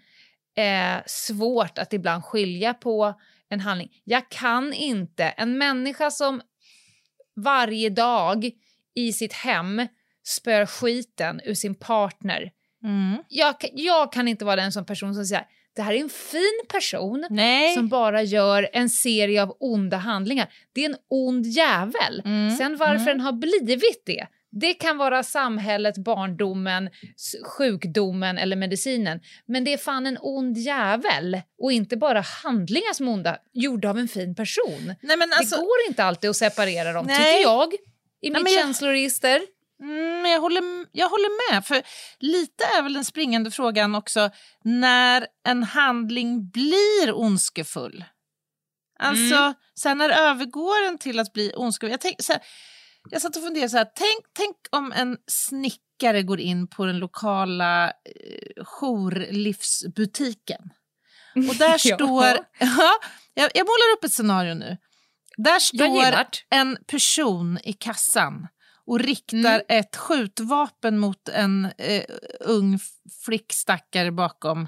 eh, 0.56 1.04
svårt 1.06 1.78
att 1.78 1.94
ibland 1.94 2.24
skilja 2.24 2.74
på 2.74 3.14
en 3.50 3.60
handling. 3.60 4.02
Jag 4.04 4.30
kan 4.30 4.74
inte, 4.74 5.24
en 5.24 5.58
människa 5.58 6.12
som 6.12 6.42
varje 7.36 7.90
dag 7.90 8.52
i 8.96 9.14
sitt 9.14 9.34
hem 9.34 9.88
spör 10.24 10.66
skiten 10.66 11.42
ur 11.46 11.54
sin 11.54 11.76
partner. 11.76 12.52
Mm. 12.84 13.24
Jag, 13.30 13.56
jag 13.74 14.12
kan 14.12 14.28
inte 14.28 14.46
vara 14.46 14.56
den 14.56 14.72
som 14.72 14.86
person 14.86 15.16
som 15.16 15.26
säger 15.26 15.46
det 15.76 15.82
här 15.82 15.94
är 15.94 16.02
en 16.02 16.10
fin 16.10 16.62
person 16.70 17.28
Nej. 17.30 17.76
som 17.76 17.88
bara 17.88 18.24
gör 18.24 18.70
en 18.74 18.90
serie 18.90 19.44
av 19.44 19.58
onda 19.60 19.98
handlingar. 19.98 20.54
Det 20.74 20.86
är 20.86 20.90
en 20.90 20.96
ond 21.10 21.46
jävel. 21.46 22.22
Mm, 22.26 22.56
Sen 22.56 22.78
varför 22.78 23.06
den 23.06 23.20
har 23.22 23.32
blivit 23.34 24.04
det, 24.06 24.28
det 24.60 24.74
kan 24.74 24.98
vara 24.98 25.24
samhället, 25.24 25.98
barndomen, 25.98 26.90
sjukdomen 27.58 28.38
eller 28.38 28.56
medicinen. 28.56 29.20
Men 29.46 29.64
det 29.64 29.74
är 29.74 29.78
fan 29.78 30.08
en 30.08 30.18
ond 30.22 30.58
jävel 30.58 31.42
och 31.62 31.72
inte 31.72 31.98
bara 31.98 32.22
handlingar 32.44 32.94
som 32.94 33.08
onda, 33.08 33.38
gjorda 33.54 33.90
av 33.90 33.98
en 33.98 34.08
fin 34.08 34.36
person. 34.36 34.94
Nej, 35.02 35.18
men 35.18 35.34
alltså, 35.34 35.56
det 35.56 35.62
går 35.62 35.88
inte 35.88 36.04
alltid 36.04 36.30
att 36.30 36.36
separera 36.36 36.94
dem, 36.94 37.06
Nej. 37.06 37.18
tycker 37.18 37.42
jag. 37.50 37.74
I 38.22 38.30
mitt 38.32 38.44
men 38.44 38.54
jag- 38.54 38.62
känsloregister. 38.62 39.42
Mm, 39.82 40.26
jag, 40.26 40.42
håller, 40.42 40.64
jag 40.92 41.10
håller 41.10 41.52
med, 41.54 41.66
för 41.66 41.82
lite 42.20 42.64
är 42.64 42.82
väl 42.84 42.94
den 42.94 43.06
springande 43.06 43.52
frågan 43.52 43.96
också 43.96 44.30
när 44.64 45.28
en 45.48 45.64
handling 45.64 46.50
blir 46.50 47.14
ondskefull. 47.16 48.06
Alltså, 49.00 49.54
sen 49.80 49.98
när 49.98 50.10
övergår 50.30 50.86
den 50.86 50.98
till 50.98 51.20
att 51.20 51.34
bli 51.34 51.54
ondskefull? 51.56 51.92
Jag, 51.92 52.02
tänk, 52.02 52.22
så 52.22 52.34
här, 52.34 52.42
jag 53.10 53.22
satt 53.22 53.36
och 53.36 53.44
funderade 53.44 53.70
så 53.70 53.78
här, 53.78 53.88
tänk, 53.96 54.26
tänk 54.34 54.56
om 54.70 54.92
en 54.92 55.18
snickare 55.28 56.24
går 56.24 56.40
in 56.40 56.68
på 56.68 56.86
den 56.86 56.98
lokala 56.98 57.88
eh, 57.88 58.64
jourlivsbutiken. 58.82 60.62
Och 61.36 61.56
där 61.60 61.78
står, 61.78 62.26
ja, 62.60 62.92
jag, 63.34 63.52
jag 63.54 63.66
målar 63.66 63.94
upp 63.98 64.04
ett 64.04 64.14
scenario 64.14 64.54
nu. 64.54 64.78
Där 65.38 65.60
står 65.60 66.16
en 66.50 66.78
person 66.88 67.60
i 67.64 67.74
kassan 67.74 68.48
och 68.86 69.00
riktar 69.00 69.38
Mm. 69.38 69.62
ett 69.70 69.96
skjutvapen 69.96 71.00
mot 71.00 71.30
en 71.30 71.66
eh, 71.78 72.04
ung 72.40 72.80
flickstackare 73.26 74.12
bakom 74.12 74.68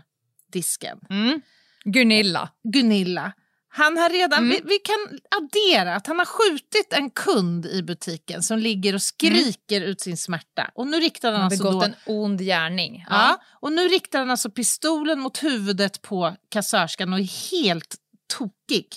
disken. 0.52 1.00
Mm. 1.10 1.42
Gunilla. 1.86 2.50
Gunilla. 2.64 3.34
Han 3.78 3.98
har 3.98 4.10
redan, 4.10 4.38
Mm. 4.44 4.50
vi, 4.50 4.62
vi 4.66 4.80
kan 4.80 5.20
addera 5.42 5.96
att 5.96 6.08
han 6.08 6.20
har 6.20 6.26
skjutit 6.26 6.94
en 6.94 7.10
kund 7.10 7.66
i 7.66 7.84
butiken 7.84 8.44
som 8.44 8.60
ligger 8.60 8.94
och 8.96 9.02
skriker 9.02 9.82
ut 9.82 10.02
sin 10.02 10.18
smärta. 10.18 10.72
Och 10.76 10.88
nu 10.88 11.00
riktar 11.00 11.32
han, 11.32 11.42
Han 11.42 11.52
alltså 11.52 11.64
begått 11.64 11.82
då, 11.82 11.86
en 11.86 11.96
ond 12.06 12.40
gärning. 12.42 13.06
ja, 13.10 13.42
och 13.62 13.72
nu 13.72 13.88
riktar 13.88 14.20
han 14.20 14.30
alltså 14.30 14.50
pistolen 14.52 15.20
mot 15.20 15.44
huvudet 15.44 16.02
på 16.02 16.36
kassörskan 16.50 17.14
och 17.14 17.20
är 17.20 17.52
helt 17.52 17.96
tokig. 18.38 18.88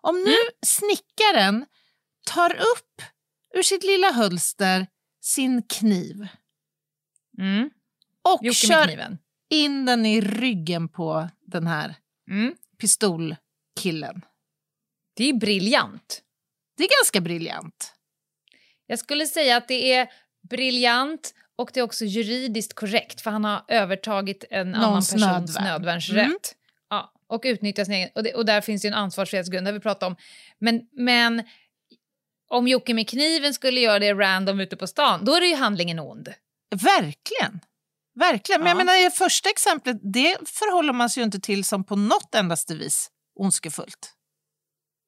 Om 0.00 0.22
nu 0.24 0.36
snickaren 0.66 1.66
tar 2.26 2.52
upp 2.54 3.02
ur 3.54 3.62
sitt 3.62 3.84
lilla 3.84 4.10
hölster 4.12 4.86
sin 5.22 5.62
kniv 5.62 6.28
Mm. 7.38 7.70
och 8.24 8.40
Jocke 8.42 8.66
kör 8.66 9.16
in 9.50 9.84
den 9.84 10.06
i 10.06 10.20
ryggen 10.20 10.88
på 10.88 11.28
den 11.46 11.66
här 11.66 11.94
Mm. 12.30 12.54
Pistolkillen. 13.76 14.22
Det 15.16 15.24
är 15.28 15.32
briljant. 15.34 16.22
Det 16.76 16.84
är 16.84 16.88
ganska 17.02 17.20
briljant. 17.20 17.92
Jag 18.86 18.98
skulle 18.98 19.26
säga 19.26 19.56
att 19.56 19.68
det 19.68 19.92
är 19.92 20.08
briljant 20.50 21.34
och 21.56 21.70
det 21.74 21.80
är 21.80 21.84
också 21.84 22.04
juridiskt 22.04 22.74
korrekt 22.74 23.20
för 23.20 23.30
han 23.30 23.44
har 23.44 23.64
övertagit 23.68 24.44
en 24.50 24.74
annan 24.74 24.88
Någons 24.90 25.10
persons 25.12 25.54
nödvärn. 25.56 25.64
nödvärnsrätt. 25.64 26.16
Mm. 26.26 26.38
Ja, 26.90 27.12
och 27.26 27.42
utnyttjar 27.44 27.84
sin 27.84 27.94
egen, 27.94 28.10
och, 28.14 28.22
det, 28.22 28.34
och 28.34 28.46
där 28.46 28.60
finns 28.60 28.84
ju 28.84 28.88
en 28.88 28.94
ansvarsfrihetsgrund, 28.94 29.66
det 29.66 29.72
vi 29.72 29.80
pratat 29.80 30.02
om. 30.02 30.16
Men, 30.58 30.88
men 30.92 31.42
om 32.48 32.68
Jocke 32.68 32.94
med 32.94 33.08
kniven 33.08 33.54
skulle 33.54 33.80
göra 33.80 33.98
det 33.98 34.14
random 34.14 34.60
ute 34.60 34.76
på 34.76 34.86
stan, 34.86 35.24
då 35.24 35.34
är 35.34 35.40
det 35.40 35.46
ju 35.46 35.56
handlingen 35.56 35.98
ond. 35.98 36.28
Verkligen. 36.74 37.60
Verkligen. 38.14 38.60
Men 38.60 38.68
jag 38.68 38.74
Ja. 38.74 38.84
menar, 38.84 39.06
i 39.06 39.10
första 39.10 39.50
exemplet, 39.50 39.96
det 40.02 40.36
förhåller 40.48 40.92
man 40.92 41.10
sig 41.10 41.20
ju 41.20 41.24
inte 41.24 41.40
till 41.40 41.64
som 41.64 41.84
på 41.84 41.96
något 41.96 42.34
endaste 42.34 42.74
vis 42.74 43.10
ondskefullt. 43.36 44.12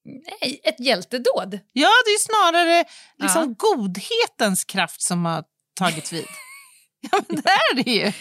Nej, 0.04 0.60
ett 0.64 0.80
hjältedåd. 0.80 1.58
Ja, 1.72 1.90
det 2.04 2.10
är 2.10 2.18
snarare 2.18 2.84
liksom 3.18 3.54
godhetens 3.54 4.64
kraft 4.64 5.02
som 5.02 5.24
har 5.24 5.44
tagit 5.78 6.12
vid. 6.12 6.26
ja, 7.10 7.20
men 7.28 7.36
det 7.42 7.50
är 7.50 7.74
det 7.74 7.90
ju. 7.90 8.12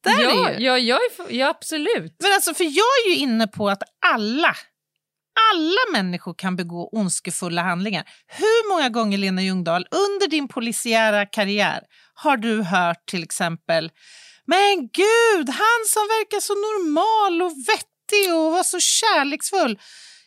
Det 0.00 0.10
är 0.10 0.22
ja, 0.22 0.48
det 0.48 0.54
ju. 0.58 0.64
ja, 0.66 0.78
jag 0.78 0.96
är, 0.96 1.10
för- 1.16 1.32
ja, 1.32 1.48
absolut. 1.48 2.16
Men 2.22 2.32
alltså, 2.32 2.54
för 2.54 2.64
jag 2.64 3.06
är 3.06 3.10
ju 3.10 3.16
inne 3.16 3.46
på 3.46 3.68
att 3.68 3.82
alla, 4.06 4.56
alla 5.52 5.92
människor 5.92 6.34
kan 6.34 6.56
begå 6.56 6.88
ondskefulla 6.92 7.62
handlingar. 7.62 8.04
Hur 8.26 8.68
många 8.68 8.88
gånger, 8.88 9.18
Lena 9.18 9.42
Ljungdahl, 9.42 9.86
under 9.90 10.28
din 10.28 10.48
polisiära 10.48 11.26
karriär 11.26 11.82
har 12.14 12.36
du 12.36 12.62
hört 12.62 13.06
till 13.06 13.22
exempel 13.22 13.90
Men 14.46 14.88
gud, 14.92 15.48
han 15.48 15.80
som 15.88 16.02
verkar 16.02 16.40
så 16.40 16.52
normal 16.54 17.42
och 17.42 17.52
vettig 17.68 17.93
och 18.34 18.52
var 18.52 18.62
så 18.62 18.80
kärleksfull. 18.80 19.78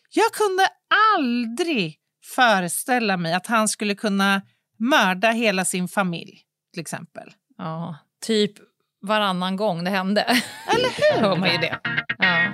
Jag 0.10 0.32
kunde 0.32 0.68
aldrig 1.16 1.98
föreställa 2.36 3.18
mig 3.18 3.34
att 3.34 3.48
han 3.48 3.68
skulle 3.68 3.96
kunna 3.96 4.42
mörda 4.80 5.32
hela 5.32 5.66
sin 5.66 5.88
familj, 5.88 6.42
till 6.74 6.82
exempel. 6.82 7.34
Ja, 7.58 7.98
typ 8.26 8.54
varannan 9.02 9.56
gång 9.56 9.84
det 9.84 9.90
hände. 9.90 10.22
Eller 10.68 11.16
hur? 11.16 11.22
Hör 11.22 11.36
man 11.36 11.52
ju 11.52 11.58
det. 11.58 11.80
Ja. 12.18 12.54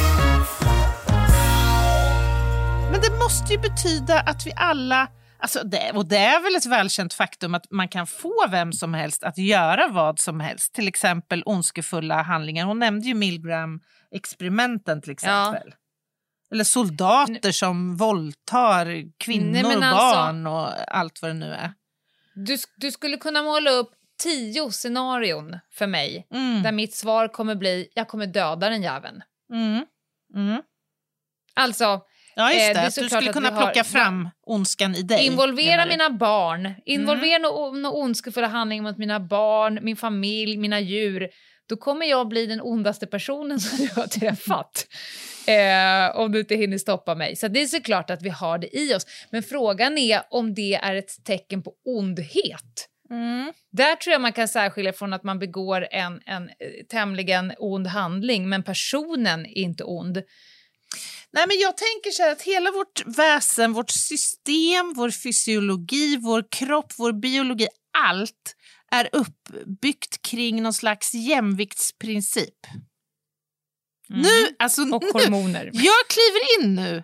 Men 3.01 3.11
det 3.11 3.17
måste 3.19 3.53
ju 3.53 3.59
betyda 3.59 4.19
att 4.19 4.47
vi 4.47 4.53
alla, 4.55 5.07
alltså 5.39 5.63
det, 5.63 5.91
och 5.95 6.05
det 6.05 6.17
är 6.17 6.41
väl 6.43 6.55
ett 6.55 6.65
välkänt 6.65 7.13
faktum 7.13 7.55
att 7.55 7.71
man 7.71 7.87
kan 7.87 8.07
få 8.07 8.47
vem 8.49 8.73
som 8.73 8.93
helst 8.93 9.23
att 9.23 9.37
göra 9.37 9.87
vad 9.87 10.19
som 10.19 10.39
helst, 10.39 10.73
till 10.73 10.87
exempel 10.87 11.43
ondskefulla 11.45 12.21
handlingar. 12.21 12.65
Hon 12.65 12.79
nämnde 12.79 13.07
ju 13.07 13.13
Milgram-experimenten 13.13 15.01
till 15.01 15.11
exempel. 15.11 15.73
Eller 16.51 16.63
soldater 16.63 17.51
som 17.51 17.97
våldtar 17.97 19.11
kvinnor, 19.17 19.51
Nej, 19.51 19.63
men 19.63 19.83
alltså- 19.83 20.17
barn 20.17 20.47
och 20.47 20.95
allt 20.97 21.21
vad 21.21 21.31
det 21.31 21.35
nu 21.35 21.53
är. 21.53 21.73
Du, 22.35 22.57
du 22.77 22.91
skulle 22.91 23.17
kunna 23.17 23.43
måla 23.43 23.71
upp 23.71 23.91
tio 24.23 24.71
scenarion 24.71 25.59
för 25.71 25.87
mig 25.87 26.27
Mm. 26.33 26.63
där 26.63 26.71
mitt 26.71 26.95
svar 26.95 27.27
kommer 27.27 27.55
bli 27.55 27.89
jag 27.93 28.07
kommer 28.07 28.27
döda 28.27 28.69
den 28.69 28.81
jäveln. 28.81 29.21
Mm. 29.53 29.85
Mm. 30.35 30.61
Alltså, 31.53 32.01
Ja, 32.35 32.51
Eh, 32.51 32.55
just 32.57 32.67
det 32.67 32.73
det. 32.73 32.87
att 32.87 32.95
du 32.95 33.09
skulle 33.09 33.33
kunna 33.33 33.49
har- 33.49 33.61
plocka 33.61 33.83
fram 33.83 34.29
ondskan 34.45 34.95
i 34.95 35.01
dig. 35.01 35.25
involvera 35.25 35.85
mina 35.85 36.09
barn, 36.09 36.73
involvera 36.85 37.35
mm. 37.35 37.81
några 37.81 37.95
ondskefulla 37.95 38.47
handlingar 38.47 38.83
mot 38.83 38.97
mina 38.97 39.19
barn, 39.19 39.79
min 39.81 39.95
familj, 39.97 40.57
mina 40.57 40.79
djur. 40.79 41.29
Då 41.69 41.77
kommer 41.77 42.05
jag 42.05 42.27
bli 42.27 42.45
den 42.45 42.61
ondaste 42.61 43.07
personen 43.07 43.59
som 43.65 43.85
du 43.85 43.93
har 43.95 44.07
träffat. 44.07 44.87
Eh, 45.47 46.19
om 46.19 46.31
du 46.31 46.39
inte 46.39 46.55
hinner 46.55 46.77
stoppa 46.77 47.15
mig. 47.15 47.35
Så 47.35 47.47
det 47.47 47.61
är 47.61 47.65
såklart 47.65 48.09
att 48.09 48.21
vi 48.21 48.29
har 48.29 48.57
det 48.57 48.77
i 48.77 48.95
oss. 48.95 49.05
Men 49.31 49.43
frågan 49.43 49.97
är 49.97 50.21
om 50.29 50.53
det 50.53 50.73
är 50.73 50.95
ett 50.95 51.23
tecken 51.25 51.63
på 51.63 51.71
ondhet. 51.85 52.87
Mm. 53.09 53.53
Där 53.71 53.95
tror 53.95 54.11
jag 54.11 54.21
man 54.21 54.33
kan 54.33 54.47
särskilja 54.47 54.93
från 54.93 55.13
att 55.13 55.23
man 55.23 55.39
begår 55.39 55.87
en, 55.91 56.21
en 56.25 56.43
eh, 56.49 56.53
tämligen 56.89 57.53
ond 57.57 57.87
handling, 57.87 58.49
men 58.49 58.63
personen 58.63 59.45
är 59.45 59.57
inte 59.57 59.83
ond. 59.83 60.21
Nej, 61.33 61.47
men 61.47 61.59
jag 61.59 61.77
tänker 61.77 62.11
så 62.11 62.23
här 62.23 62.31
att 62.31 62.41
hela 62.41 62.71
vårt 62.71 63.03
väsen, 63.05 63.73
vårt 63.73 63.89
system, 63.89 64.93
vår 64.95 65.09
fysiologi, 65.09 66.17
vår 66.17 66.43
kropp, 66.51 66.93
vår 66.97 67.13
biologi, 67.13 67.67
allt 67.97 68.55
är 68.91 69.09
uppbyggt 69.11 70.21
kring 70.21 70.63
någon 70.63 70.73
slags 70.73 71.13
jämviktsprincip. 71.13 72.67
Nu, 74.07 74.55
alltså 74.59 74.81
Mm. 74.81 74.93
Och 74.93 75.03
nu, 75.03 75.11
hormoner. 75.11 75.69
jag 75.73 76.07
kliver 76.07 76.59
in 76.59 76.75
nu. 76.75 77.03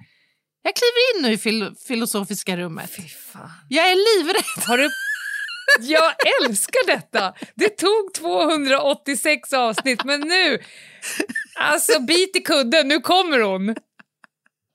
Jag 0.62 0.76
kliver 0.76 1.16
in 1.16 1.22
nu 1.22 1.34
i 1.34 1.38
fil 1.38 1.76
filosofiska 1.88 2.58
rummet. 2.58 2.92
Fy 2.96 3.02
fan. 3.02 3.50
Jag 3.70 3.92
är 3.92 3.96
livrädd. 3.96 4.66
Har 4.68 4.78
du... 4.78 4.90
Jag 5.82 6.14
älskar 6.42 6.88
detta! 6.88 7.34
Det 7.56 7.70
tog 7.70 8.14
286 8.14 9.54
avsnitt, 9.54 10.04
men 10.04 10.22
nu... 10.22 10.60
Alltså, 11.56 12.00
bit 12.02 12.36
i 12.36 12.40
kudden, 12.40 12.88
nu 12.88 13.00
kommer 13.00 13.40
hon! 13.40 13.76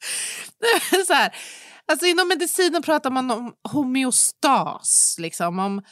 så 1.07 1.13
här, 1.13 1.35
alltså 1.93 2.07
inom 2.07 2.29
medicinen 2.29 2.83
pratar 2.83 3.11
man 3.11 3.31
om 3.31 3.53
homeostas, 3.73 5.17
liksom, 5.19 5.59
om 5.59 5.83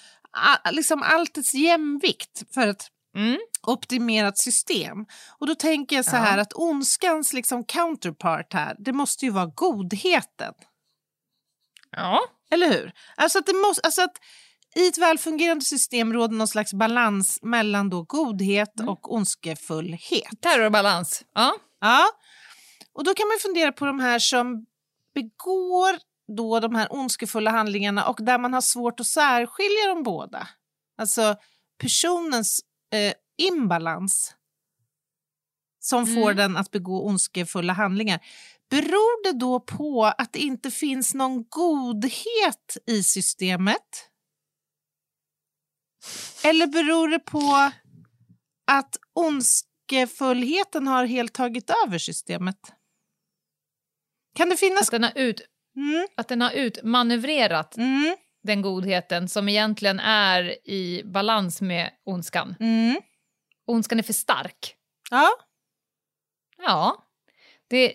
liksom 0.70 1.02
alltets 1.02 1.54
jämvikt 1.54 2.42
för 2.54 2.66
ett 2.68 2.88
Mm. 3.16 3.38
optimerat 3.66 4.38
system. 4.38 4.96
Och 5.38 5.46
då 5.46 5.54
tänker 5.54 5.96
jag 5.96 6.04
så 6.04 6.16
här 6.16 6.38
att 6.38 6.52
ondskans 6.52 7.32
liksom 7.32 7.64
counterpart 7.64 8.52
här, 8.52 8.76
det 8.78 8.92
måste 8.92 9.24
ju 9.24 9.30
vara 9.30 9.46
godheten. 9.46 10.54
Ja. 11.96 12.20
Eller 12.50 12.68
hur? 12.68 12.92
Alltså 13.16 13.38
att, 13.38 13.46
det 13.46 13.52
måste, 13.52 13.82
alltså 13.84 14.02
att 14.02 14.16
i 14.76 14.86
ett 14.88 14.98
välfungerande 14.98 15.64
system 15.64 16.12
råder 16.12 16.36
någon 16.36 16.48
slags 16.48 16.74
balans 16.74 17.38
mellan 17.42 17.90
då 17.90 18.02
godhet 18.02 18.80
Mm. 18.80 18.88
och 18.88 19.14
ondskefullhet. 19.14 20.40
Terrorbalans. 20.40 21.22
Ja. 21.34 21.54
Ja, 21.80 22.06
och 22.92 23.04
då 23.04 23.14
kan 23.14 23.28
man 23.28 23.38
fundera 23.40 23.72
på 23.72 23.86
de 23.86 24.00
här 24.00 24.18
som 24.18 24.66
begår 25.14 25.98
då 26.36 26.60
de 26.60 26.74
här 26.74 26.92
ondskefulla 26.92 27.50
handlingarna 27.50 28.08
och 28.08 28.18
där 28.20 28.38
man 28.38 28.52
har 28.52 28.60
svårt 28.60 29.00
att 29.00 29.06
särskilja 29.06 29.86
de 29.94 30.02
båda. 30.02 30.48
Alltså 30.98 31.36
personens 31.78 32.60
eh, 32.92 33.14
imbalans 33.36 34.34
som 35.80 36.06
får 36.06 36.34
den 36.34 36.56
att 36.56 36.70
begå 36.70 37.06
ondskefulla 37.06 37.72
handlingar. 37.72 38.20
Beror 38.70 39.24
det 39.24 39.38
då 39.38 39.60
på 39.60 40.04
att 40.04 40.32
det 40.32 40.38
inte 40.38 40.70
finns 40.70 41.14
någon 41.14 41.44
godhet 41.48 42.76
i 42.86 43.02
systemet? 43.02 44.10
Eller 46.44 46.66
beror 46.66 47.08
det 47.08 47.18
på 47.18 47.70
att 48.66 48.96
ondskefullheten 49.12 50.86
har 50.86 51.04
helt 51.04 51.32
tagit 51.32 51.70
över 51.86 51.98
systemet? 51.98 52.72
Kan 54.36 54.48
det 54.48 54.56
finnas... 54.56 54.88
Att 54.88 54.90
den 54.90 55.04
har, 55.04 55.12
ut, 55.14 55.40
Mm, 55.76 56.06
att 56.16 56.28
den 56.28 56.40
har 56.40 56.50
utmanövrerat 56.50 57.76
mm, 57.76 58.16
den 58.42 58.62
godheten 58.62 59.28
som 59.28 59.48
egentligen 59.48 60.00
är 60.00 60.68
i 60.68 61.02
balans 61.04 61.60
med 61.60 61.90
ondskan. 62.04 62.54
mm. 62.60 63.00
Ondskan 63.66 63.98
är 63.98 64.02
för 64.02 64.12
stark. 64.12 64.74
Ja. 65.10 65.28
Ja. 66.62 67.04
Det, 67.68 67.94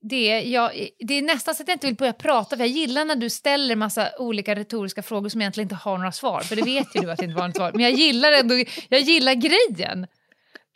det, 0.00 0.40
jag, 0.40 0.88
det 0.98 1.14
är 1.14 1.22
nästan 1.22 1.54
så 1.54 1.62
att 1.62 1.68
jag 1.68 1.74
inte 1.74 1.86
vill 1.86 1.96
börja 1.96 2.12
prata, 2.12 2.56
för 2.56 2.64
jag 2.64 2.68
gillar 2.68 3.04
när 3.04 3.16
du 3.16 3.30
ställer 3.30 3.76
massa 3.76 4.10
olika 4.18 4.54
retoriska 4.54 5.02
frågor 5.02 5.28
som 5.28 5.40
egentligen 5.40 5.64
inte 5.64 5.74
har 5.74 5.98
några 5.98 6.12
svar, 6.12 6.40
för 6.40 6.56
det 6.56 6.62
vet 6.62 6.94
ju 6.94 7.00
du 7.00 7.10
att 7.10 7.18
det 7.18 7.24
inte 7.24 7.36
var 7.36 7.46
något 7.46 7.56
svar. 7.56 7.72
Men 7.72 7.82
jag 7.82 7.92
gillar 7.92 8.32
ändå, 8.32 8.54
jag 8.88 9.00
gillar 9.00 9.34
grejen. 9.34 10.06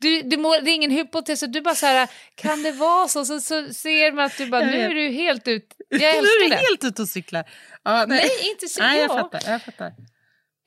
Du, 0.01 0.23
du 0.23 0.37
må, 0.37 0.61
det 0.61 0.71
är 0.71 0.75
ingen 0.75 0.91
hypotes, 0.91 1.45
du 1.49 1.61
bara 1.61 1.75
så 1.75 1.87
här, 1.87 2.09
kan 2.35 2.63
det 2.63 2.73
vara 2.73 3.09
så? 3.09 3.25
Så, 3.25 3.41
så 3.41 3.75
ser 3.75 4.13
man 4.13 4.25
att 4.25 4.37
du 4.37 4.47
bara, 4.47 4.65
nu 4.65 4.81
är 4.81 4.95
du 4.95 5.09
helt 5.09 5.49
ut. 5.49 5.75
Jag 5.89 6.01
nu 6.01 6.05
är 6.07 6.19
älskar 6.19 6.43
du 6.43 6.49
det. 6.49 6.57
helt 6.57 6.85
ute 6.85 7.03
och 7.03 7.09
cyklar. 7.09 7.51
Ja, 7.83 8.05
nej. 8.09 8.19
Nej, 8.19 8.31
inte 8.51 8.69
så. 8.69 8.83
nej, 8.83 9.01
jag 9.01 9.11
ja. 9.11 9.15
fattar. 9.15 9.51
Jag 9.53 9.63
fattar. 9.63 9.87
Eh, 9.87 9.93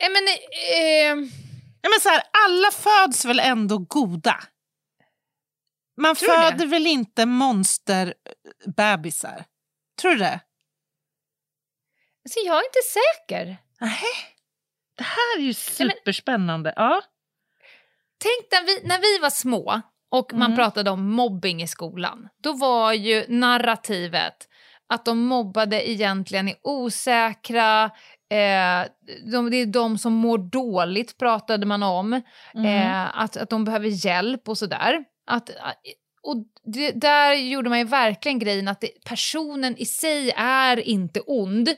Men, 0.10 0.28
eh, 0.28 1.16
Ja, 1.86 1.90
men 1.90 2.00
så 2.02 2.10
här, 2.10 2.24
alla 2.46 2.72
föds 2.72 3.26
väl 3.26 3.40
ändå 3.40 3.78
goda? 3.78 4.44
Man 6.02 6.16
du 6.20 6.26
det? 6.28 6.34
föder 6.34 6.66
väl 6.66 6.88
inte 6.88 7.26
monsterbebisar? 7.26 9.46
Tror 10.02 10.12
du 10.12 10.18
det? 10.18 10.40
alltså, 12.26 12.40
jag 12.46 12.56
är 12.56 12.66
inte 12.66 12.80
säker. 12.94 13.58
Nej. 13.80 14.04
Det 14.98 15.04
här 15.04 15.38
är 15.38 15.42
ju 15.42 15.54
superspännande. 15.54 16.74
Ja. 16.76 17.02
Tänk 18.24 18.52
när 18.52 18.66
vi, 18.68 18.88
när 18.88 19.00
vi 19.02 19.22
var 19.22 19.30
små 19.30 19.82
och 20.12 20.34
man 20.34 20.42
Mm. 20.52 20.56
pratade 20.58 20.90
om 20.92 21.12
mobbing 21.12 21.62
i 21.64 21.68
skolan. 21.68 22.28
Då 22.44 22.54
var 22.54 22.94
ju 22.94 23.26
narrativet 23.30 24.34
att 24.94 25.06
de 25.06 25.20
mobbade 25.20 25.90
egentligen 25.90 26.48
är 26.48 26.56
osäkra, 26.64 27.84
eh, 28.32 28.88
de, 29.32 29.50
det 29.52 29.58
är 29.58 29.66
de 29.66 29.98
som 29.98 30.14
mår 30.14 30.38
dåligt 30.38 31.18
pratade 31.18 31.66
man 31.66 31.84
om, 31.84 32.22
Mm. 32.56 32.66
eh, 32.66 33.20
att, 33.20 33.38
att 33.38 33.50
de 33.50 33.64
behöver 33.66 34.06
hjälp 34.06 34.50
och 34.50 34.58
sådär. 34.58 35.04
Att, 35.28 35.50
och 36.24 36.36
det, 36.74 36.92
där 36.92 37.34
gjorde 37.34 37.70
man 37.70 37.80
ju 37.80 37.86
verkligen 37.86 38.40
grejen 38.40 38.68
att 38.68 38.82
det, 38.82 38.90
personen 39.06 39.78
i 39.78 39.86
sig 39.86 40.32
är 40.38 40.80
inte 40.80 41.20
ond 41.20 41.70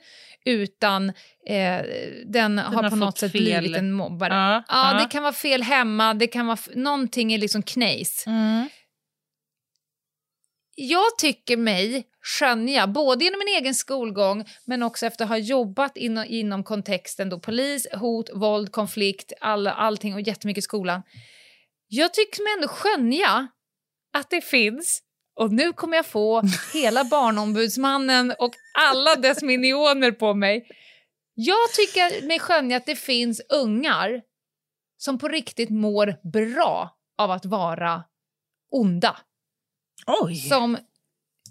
utan 0.45 1.09
eh, 1.47 1.81
den, 2.25 2.57
har 2.57 2.83
har 2.83 2.89
på 2.89 2.95
något 2.95 3.17
sätt 3.17 3.31
fel. 3.31 3.41
blivit 3.41 3.77
en 3.77 3.91
mobbare. 3.91 4.33
Ja, 4.33 4.63
Ja, 4.67 4.93
ja. 4.93 5.03
det 5.03 5.09
kan 5.11 5.23
vara 5.23 5.33
fel 5.33 5.63
hemma, 5.63 6.13
det 6.13 6.27
kan 6.27 6.47
vara 6.47 6.57
någonting 6.75 7.33
är 7.33 7.37
liksom 7.37 7.63
knejs. 7.63 8.23
Mm. 8.27 8.69
Jag 10.77 11.17
tycker 11.17 11.57
mig 11.57 12.03
skönja, 12.21 12.87
både 12.87 13.23
genom 13.23 13.39
min 13.39 13.55
egen 13.55 13.75
skolgång 13.75 14.45
men 14.65 14.83
också 14.83 15.05
efter 15.05 15.23
att 15.23 15.29
ha 15.29 15.37
jobbat 15.37 15.97
inom, 15.97 16.25
inom 16.27 16.63
kontexten 16.63 17.29
då 17.29 17.39
polis, 17.39 17.87
hot, 17.93 18.29
våld, 18.33 18.71
konflikt, 18.71 19.33
all, 19.41 19.67
allting 19.67 20.13
och 20.13 20.21
jättemycket 20.21 20.63
skolan. 20.63 21.01
Jag 21.87 22.13
tycker 22.13 22.43
mig 22.43 22.53
ändå 22.53 22.67
skönja 22.67 23.47
att 24.13 24.29
det 24.29 24.41
finns 24.41 25.01
och 25.35 25.51
nu 25.51 25.73
kommer 25.73 25.97
jag 25.97 26.05
få 26.05 26.41
hela 26.73 27.03
Barnombudsmannen 27.03 28.33
och 28.39 28.51
alla 28.77 29.15
dess 29.15 29.41
minioner 29.43 30.11
på 30.11 30.33
mig. 30.33 30.67
Jag 31.33 31.71
tycker 31.75 32.27
mig 32.27 32.39
skönja 32.39 32.77
att 32.77 32.85
det 32.85 32.95
finns 32.95 33.41
ungar 33.49 34.21
som 34.97 35.17
på 35.17 35.27
riktigt 35.27 35.69
mår 35.69 36.15
bra 36.31 36.97
av 37.17 37.31
att 37.31 37.45
vara 37.45 38.03
onda. 38.71 39.17
Oj, 40.07 40.35
Som, 40.35 40.77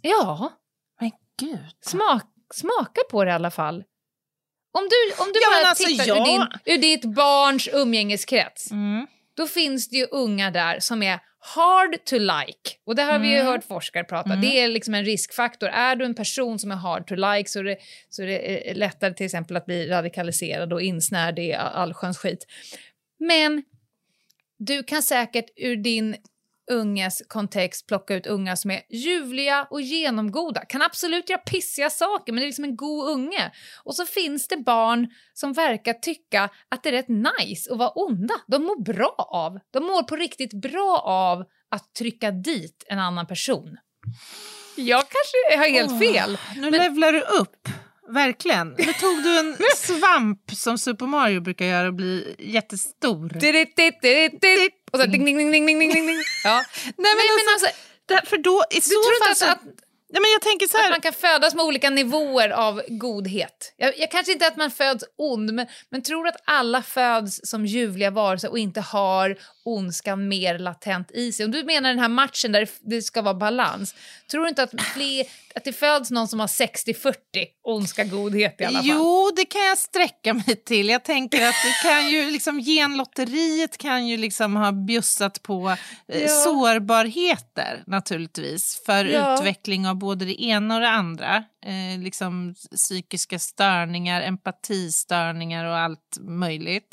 ja, 0.03 0.53
men 1.01 1.11
gud. 1.39 1.59
smak, 1.81 2.23
smaka 2.55 3.01
på 3.11 3.25
det 3.25 3.31
i 3.31 3.35
alla 3.35 3.51
fall. 3.51 3.85
Om 4.79 4.89
du, 4.91 5.23
om 5.23 5.33
du 5.33 5.41
Ja, 5.43 5.49
bara 5.63 5.69
alltså, 5.69 5.85
tittar 5.87 6.07
jag- 6.07 6.19
ur, 6.19 6.25
din, 6.25 6.47
ur 6.75 6.79
ditt 6.79 7.05
barns 7.05 7.69
umgängeskrets. 7.73 8.71
Mm. 8.71 9.07
då 9.37 9.47
finns 9.47 9.89
det 9.89 9.97
ju 9.97 10.07
unga 10.07 10.51
där 10.51 10.81
som 10.81 11.03
är 11.03 11.21
hard 11.55 12.05
to 12.05 12.17
like. 12.19 12.77
Och 12.87 12.95
det 12.97 13.03
har 13.03 13.19
vi 13.19 13.29
ju 13.29 13.35
Mm. 13.35 13.47
hört 13.47 13.65
forskare 13.65 14.05
prata. 14.05 14.29
Mm. 14.31 14.41
Det 14.41 14.61
är 14.61 14.69
liksom 14.69 14.95
en 14.95 15.05
riskfaktor. 15.05 15.69
Är 15.69 15.97
du 15.97 16.05
en 16.05 16.15
person 16.15 16.59
som 16.59 16.71
är 16.71 16.77
hard 16.77 17.07
to 17.07 17.15
like 17.15 17.51
så 17.51 17.59
är 17.59 17.65
det, 17.65 17.77
så 18.09 18.23
är 18.23 18.27
det 18.27 18.39
eh, 18.71 18.77
lättare 18.77 19.15
till 19.15 19.27
exempel 19.27 19.57
att 19.57 19.67
bli 19.67 19.89
radikaliserad 19.89 20.73
och 20.73 20.83
insnärd 20.83 21.39
i 21.39 21.55
allsköns 21.55 22.19
skit. 22.19 22.47
Men 23.19 23.63
du 24.59 24.83
kan 24.83 25.03
säkert 25.03 25.47
ur 25.57 25.77
din 25.77 26.17
unges 26.71 27.23
kontext 27.29 27.87
plocka 27.87 28.15
ut 28.15 28.27
unga 28.27 28.57
som 28.57 28.71
är 28.71 28.81
ljuvliga 28.91 29.67
och 29.71 29.81
genomgoda. 29.81 30.65
Kan 30.65 30.83
absolut 30.83 31.31
göra 31.31 31.41
pissiga 31.41 31.91
saker, 31.91 32.33
men 32.33 32.41
det 32.41 32.45
är 32.45 32.47
liksom 32.47 32.65
en 32.65 32.77
god 32.77 33.11
unge. 33.11 33.53
Och 33.85 33.95
så 33.95 34.07
finns 34.07 34.49
det 34.49 34.57
barn 34.57 35.09
som 35.35 35.53
verkar 35.53 35.93
tycka 35.93 36.49
att 36.69 36.83
det 36.83 36.89
är 36.89 36.93
rätt 36.93 37.09
nice 37.09 37.73
att 37.73 37.79
vara 37.79 37.91
onda. 37.91 38.35
De 38.47 38.63
mår 38.63 38.83
bra 38.83 39.15
av, 39.19 39.59
de 39.71 39.85
mår 39.85 40.03
på 40.03 40.17
riktigt 40.17 40.53
bra 40.53 41.03
av 41.05 41.45
att 41.71 41.95
trycka 41.95 42.31
dit 42.31 42.85
en 42.89 42.99
annan 42.99 43.27
person. 43.27 43.77
Jag 44.77 45.01
kanske 45.01 45.59
har 45.59 45.71
helt 45.71 45.93
Åh, 45.93 45.99
fel. 45.99 46.39
Nu 46.57 46.71
levlar 46.71 47.13
du 47.13 47.21
upp. 47.21 47.69
Verkligen. 48.09 48.69
Nu 48.69 48.93
tog 48.93 49.23
du 49.23 49.39
en 49.39 49.57
svamp 49.77 50.51
som 50.51 50.79
Super 50.79 51.07
Mario 51.07 51.41
brukar 51.41 51.65
göra 51.65 51.89
och 51.89 51.95
bli 51.95 52.35
jättestor. 52.39 53.29
Och 54.95 55.01
så 55.01 55.07
ding, 55.07 55.25
ding, 55.25 55.39
ding, 55.39 55.53
ding, 55.53 55.67
ding, 55.67 55.79
ding, 55.79 56.07
ding. 56.07 56.23
Ja. 56.45 56.65
Nej, 56.85 57.13
men, 57.17 57.55
alltså, 57.55 57.67
det, 58.07 58.29
för 58.31 58.39
då, 58.39 58.65
i 58.71 58.81
så 58.81 58.91
tror 58.91 59.25
fall 59.25 59.31
inte 59.31 59.39
så, 59.39 59.45
att, 59.45 59.53
att, 59.53 59.85
Nej, 60.15 60.21
men 60.21 60.31
jag 60.31 60.43
tänker 60.43 60.67
så 60.67 60.77
att 60.77 60.83
här. 60.83 60.91
man 60.91 61.01
kan 61.01 61.13
födas 61.13 61.55
med 61.55 61.65
olika 61.65 61.91
nivåer 61.91 62.49
av 62.49 62.83
godhet? 62.89 63.75
Jag, 63.77 63.99
jag 63.99 64.11
kanske 64.11 64.33
inte 64.33 64.47
att 64.47 64.57
man 64.57 64.71
föds 64.71 65.05
ond, 65.19 65.53
men, 65.55 65.67
men 65.91 66.03
tror 66.03 66.29
att 66.29 66.37
alla 66.45 66.83
föds 66.83 67.41
som 67.45 67.67
ljuvliga 67.67 68.11
varelser 68.11 68.51
och 68.51 68.59
inte 68.59 68.81
har 68.81 69.37
ondskan 69.65 70.29
mer 70.29 70.59
latent 70.59 71.11
i 71.11 71.33
sig? 71.33 71.45
Om 71.45 71.51
du 71.51 71.65
menar 71.65 71.89
den 71.89 71.99
här 71.99 72.09
matchen 72.09 72.53
där 72.53 72.69
det 72.81 73.03
ska 73.03 73.23
vara 73.23 73.35
balans, 73.35 73.95
tror 74.31 74.43
du 74.43 74.49
inte 74.49 74.63
att, 74.63 74.71
fler, 74.95 75.27
att 75.57 75.65
det 75.65 75.73
föds 75.73 76.11
någon 76.11 76.29
som 76.29 76.41
har 76.41 76.47
60-40 76.47 77.15
ondska 77.65 78.05
godhet 78.05 78.61
i 78.61 78.65
alla 78.65 78.79
fall? 78.79 78.87
Jo, 78.89 79.31
det 79.37 79.45
kan 79.45 79.61
jag 79.65 79.79
sträcka 79.79 80.35
mig 80.35 80.65
till. 80.65 80.89
Jag 80.89 81.05
tänker 81.05 81.49
att 81.49 81.55
det 81.65 81.89
kan 81.89 82.09
ju 82.11 82.31
liksom, 82.31 82.61
genlotteriet 82.63 83.79
kan 83.79 84.07
ju 84.07 84.17
liksom 84.17 84.57
ha 84.57 84.73
bjussat 84.73 85.43
på 85.43 85.77
eh, 86.09 86.23
Ja. 86.23 86.29
sårbarheter 86.29 87.83
naturligtvis 87.87 88.83
för 88.87 89.05
Ja. 89.05 89.35
utveckling 89.35 89.87
av 89.89 89.97
både 89.99 90.25
det 90.25 90.43
ena 90.43 90.75
och 90.75 90.81
det 90.81 90.89
andra. 90.91 91.37
Eh, 91.67 92.03
liksom 92.03 92.55
psykiska 92.77 93.39
störningar, 93.39 94.21
empatistörningar 94.23 95.65
och 95.65 95.79
allt 95.79 96.19
möjligt. 96.21 96.89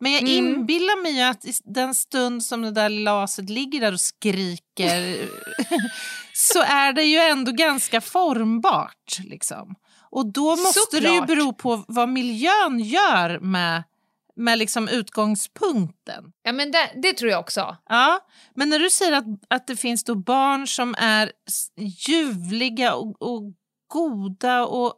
Men 0.00 0.12
jag 0.12 0.22
Mm. 0.22 0.34
inbillar 0.34 1.02
mig 1.02 1.22
att 1.22 1.44
i 1.44 1.52
den 1.64 1.94
stund 1.94 2.42
som 2.44 2.62
det 2.62 2.70
där 2.70 2.88
laset 2.88 3.50
ligger 3.50 3.80
där 3.80 3.92
och 3.92 4.00
skriker 4.00 5.28
så 6.34 6.62
är 6.62 6.92
det 6.92 7.02
ju 7.04 7.18
ändå 7.18 7.52
ganska 7.52 8.00
formbart. 8.00 9.18
Liksom. 9.24 9.74
Och 10.10 10.32
då 10.32 10.50
måste 10.50 10.80
det 11.00 11.08
ju 11.08 11.08
Såklart. 11.08 11.26
bero 11.26 11.52
på 11.52 11.84
vad 11.88 12.08
miljön 12.08 12.80
gör 12.80 13.38
med, 13.40 13.82
med 14.36 14.58
liksom 14.58 14.88
utgångspunkten. 14.88 16.24
Ja, 16.42 16.52
men 16.52 16.70
det, 16.70 16.90
det 17.02 17.12
tror 17.12 17.30
jag 17.30 17.40
också. 17.40 17.76
Ja, 17.88 18.20
men 18.54 18.68
när 18.68 18.78
du 18.78 18.90
säger 18.90 19.12
att, 19.12 19.24
att 19.50 19.66
det 19.66 19.76
finns 19.76 20.04
då 20.04 20.14
barn 20.14 20.66
som 20.66 20.94
är 20.98 21.32
ljuvliga 22.08 22.94
och, 22.94 23.22
och 23.22 23.42
goda 23.92 24.66
och 24.66 24.94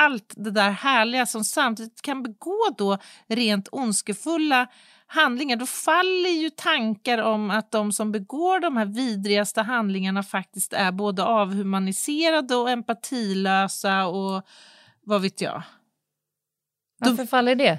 allt 0.00 0.34
det 0.36 0.50
där 0.50 0.70
härliga 0.70 1.26
som 1.26 1.44
samtidigt 1.44 2.02
kan 2.02 2.22
begå 2.22 2.74
då 2.78 2.98
rent 3.28 3.68
ondskefulla 3.72 4.66
handlingar, 5.06 5.56
då 5.56 5.66
faller 5.66 6.30
ju 6.30 6.50
tankar 6.50 7.18
om 7.18 7.50
att 7.50 7.70
de 7.70 7.92
som 7.92 8.12
begår 8.12 8.60
de 8.60 8.76
här 8.76 8.86
vidrigaste 8.86 9.62
handlingarna 9.62 10.22
faktiskt 10.22 10.72
är 10.72 10.92
både 10.92 11.24
avhumaniserade 11.24 12.56
och 12.56 12.70
empatilösa 12.70 14.06
och 14.06 14.42
vad 15.00 15.22
vet 15.22 15.40
jag. 15.40 15.62
Varför 16.98 17.26
faller 17.26 17.54
det? 17.54 17.78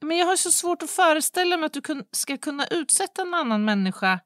Men 0.00 0.16
jag 0.16 0.26
har 0.26 0.36
så 0.36 0.50
svårt 0.50 0.82
att 0.82 0.90
föreställa 0.90 1.56
mig 1.56 1.66
att 1.66 1.72
du 1.72 2.04
ska 2.12 2.36
kunna 2.36 2.66
utsätta 2.66 3.22
en 3.22 3.34
annan 3.34 3.64
människa, 3.64 4.20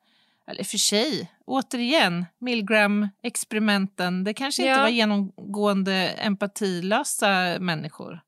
eller 0.47 0.65
för 0.65 0.79
sig, 0.79 1.32
återigen, 1.47 2.27
Milgram-experimenten, 2.41 4.25
det 4.25 4.35
kanske 4.35 4.63
inte 4.63 4.71
Ja. 4.71 4.81
var 4.83 4.89
genomgående 4.89 5.95
empatilösa 6.19 7.57
människor. 7.61 8.21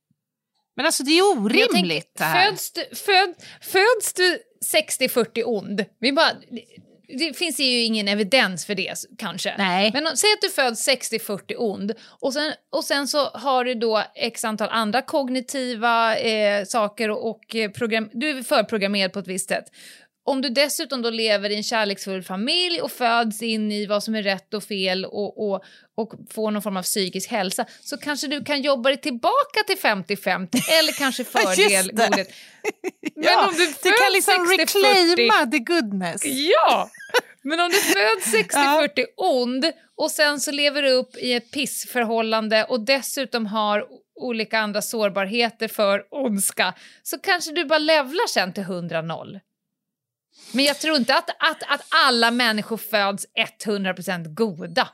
Men 0.76 0.86
alltså 0.86 1.02
det 1.02 1.10
är 1.18 1.38
orimligt 1.38 1.72
tänker, 1.72 2.12
det 2.18 2.24
här. 2.24 2.50
Föds 2.50 2.72
du, 2.72 2.80
föd, 2.96 3.34
föds 3.60 4.12
du 4.14 4.38
60-40 4.76 5.42
ond? 5.46 5.84
Vi 6.00 6.12
bara, 6.12 6.32
det, 6.50 6.64
det 7.18 7.36
finns 7.36 7.60
ju 7.60 7.80
ingen 7.82 8.08
evidens 8.08 8.66
för 8.66 8.74
det 8.74 8.94
kanske. 9.18 9.54
Nej. 9.58 9.90
Men 9.94 10.06
om, 10.06 10.16
säg 10.16 10.32
att 10.32 10.40
du 10.40 10.50
föds 10.50 10.88
60-40 10.88 11.54
ond 11.58 11.92
och 12.20 12.32
sen, 12.32 12.52
och 12.72 12.84
sen 12.84 13.08
så 13.08 13.24
har 13.24 13.64
du 13.64 13.74
då 13.74 14.04
x 14.14 14.44
antal 14.44 14.68
andra 14.70 15.02
kognitiva 15.02 16.16
eh, 16.16 16.64
saker 16.64 17.10
och, 17.10 17.30
och 17.30 17.56
eh, 17.56 17.70
program, 17.70 18.10
du 18.12 18.38
är 18.38 18.42
förprogrammerad 18.42 19.12
på 19.12 19.18
ett 19.18 19.28
visst 19.28 19.48
sätt. 19.48 19.64
Om 20.26 20.42
du 20.42 20.48
dessutom 20.48 21.02
då 21.02 21.10
lever 21.10 21.50
i 21.50 21.54
en 21.54 21.62
kärleksfull 21.62 22.22
familj 22.22 22.80
och 22.80 22.92
föds 22.92 23.42
in 23.42 23.72
i 23.72 23.86
vad 23.86 24.02
som 24.02 24.14
är 24.14 24.22
rätt 24.22 24.54
och 24.54 24.64
fel 24.64 25.04
och, 25.04 25.50
och, 25.50 25.64
och 25.96 26.12
får 26.30 26.50
någon 26.50 26.62
form 26.62 26.76
av 26.76 26.82
psykisk 26.82 27.30
hälsa 27.30 27.66
så 27.80 27.96
kanske 27.96 28.26
du 28.26 28.44
kan 28.44 28.62
jobba 28.62 28.88
dig 28.88 29.00
tillbaka 29.00 29.62
till 29.66 29.78
50-50 29.78 30.70
eller 30.78 30.92
kanske 30.92 31.24
fördel 31.34 31.92
godhet. 31.92 32.34
Men 33.14 33.24
ja, 33.24 33.48
om 33.48 33.54
du 33.54 33.66
du 33.66 33.72
kan 33.72 33.92
föds 33.92 34.14
liksom 34.14 34.34
60-40 34.34 34.58
reclaima 34.58 35.46
the 35.50 35.58
goodness. 35.58 36.22
Ja! 36.24 36.90
Men 37.42 37.60
om 37.60 37.70
du 37.70 37.76
föds 37.76 38.54
60-40 38.54 39.04
ond 39.16 39.72
och 39.96 40.10
sen 40.10 40.40
så 40.40 40.50
lever 40.50 40.82
du 40.82 40.90
upp 40.90 41.16
i 41.16 41.32
ett 41.32 41.50
pissförhållande 41.50 42.64
och 42.64 42.80
dessutom 42.80 43.46
har 43.46 43.84
olika 44.20 44.58
andra 44.58 44.82
sårbarheter 44.82 45.68
för 45.68 46.04
ondska 46.10 46.74
så 47.02 47.18
kanske 47.18 47.52
du 47.52 47.64
bara 47.64 47.78
levlar 47.78 48.28
sen 48.28 48.52
till 48.52 48.62
100-0. 48.62 49.40
Men 50.52 50.64
jag 50.64 50.78
tror 50.80 50.96
inte 50.96 51.14
att, 51.14 51.30
att, 51.30 51.62
att 51.68 51.86
alla 52.06 52.30
människor 52.30 52.76
föds 52.76 53.26
100% 53.64 54.34
goda. 54.34 54.88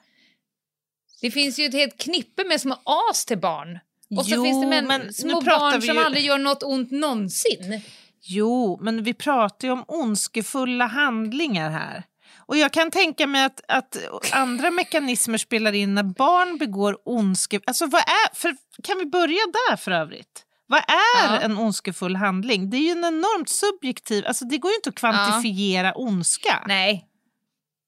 Det 1.20 1.30
finns 1.30 1.58
ju 1.58 1.64
ett 1.66 1.74
helt 1.74 1.98
knippe 1.98 2.44
med 2.44 2.60
små 2.60 2.78
as 3.10 3.24
till 3.24 3.38
barn. 3.38 3.78
Och 4.18 4.26
så 4.26 4.34
Jo, 4.34 4.44
finns 4.44 4.62
det 4.62 4.68
män, 4.68 4.86
men 4.86 5.14
små 5.14 5.40
barn 5.40 5.82
som 5.82 5.94
ju- 5.94 6.00
aldrig 6.00 6.24
gör 6.24 6.38
något 6.38 6.62
ont 6.62 6.90
någonsin. 6.90 7.80
Jo, 8.22 8.78
men 8.82 9.02
vi 9.02 9.14
pratar 9.14 9.68
ju 9.68 9.72
om 9.72 9.84
ondskefulla 9.88 10.86
handlingar 10.86 11.70
här. 11.70 12.04
Och 12.38 12.56
jag 12.56 12.72
kan 12.72 12.90
tänka 12.90 13.26
mig 13.26 13.44
att, 13.44 13.60
att 13.68 13.96
andra 14.32 14.70
mekanismer 14.70 15.38
spelar 15.38 15.72
in 15.72 15.94
när 15.94 16.02
barn 16.02 16.58
begår 16.58 16.98
ondske... 17.04 17.60
Alltså 17.66 17.86
vad 17.86 18.00
är... 18.00 18.34
För, 18.34 18.56
kan 18.82 18.98
vi 18.98 19.06
börja 19.06 19.40
där 19.68 19.76
för 19.76 19.90
övrigt? 19.90 20.44
Vad 20.70 20.78
är 20.78 21.34
Ja. 21.34 21.40
en 21.40 21.58
ondskefull 21.58 22.16
handling? 22.16 22.70
Det 22.70 22.76
är 22.76 22.80
ju 22.80 22.90
en 22.90 23.04
enormt 23.04 23.48
subjektiv... 23.48 24.26
Alltså 24.26 24.44
det 24.44 24.58
går 24.58 24.70
ju 24.70 24.74
inte 24.76 24.88
att 24.88 24.94
kvantifiera 24.94 25.92
ondska. 25.94 26.64
Nej. 26.66 27.06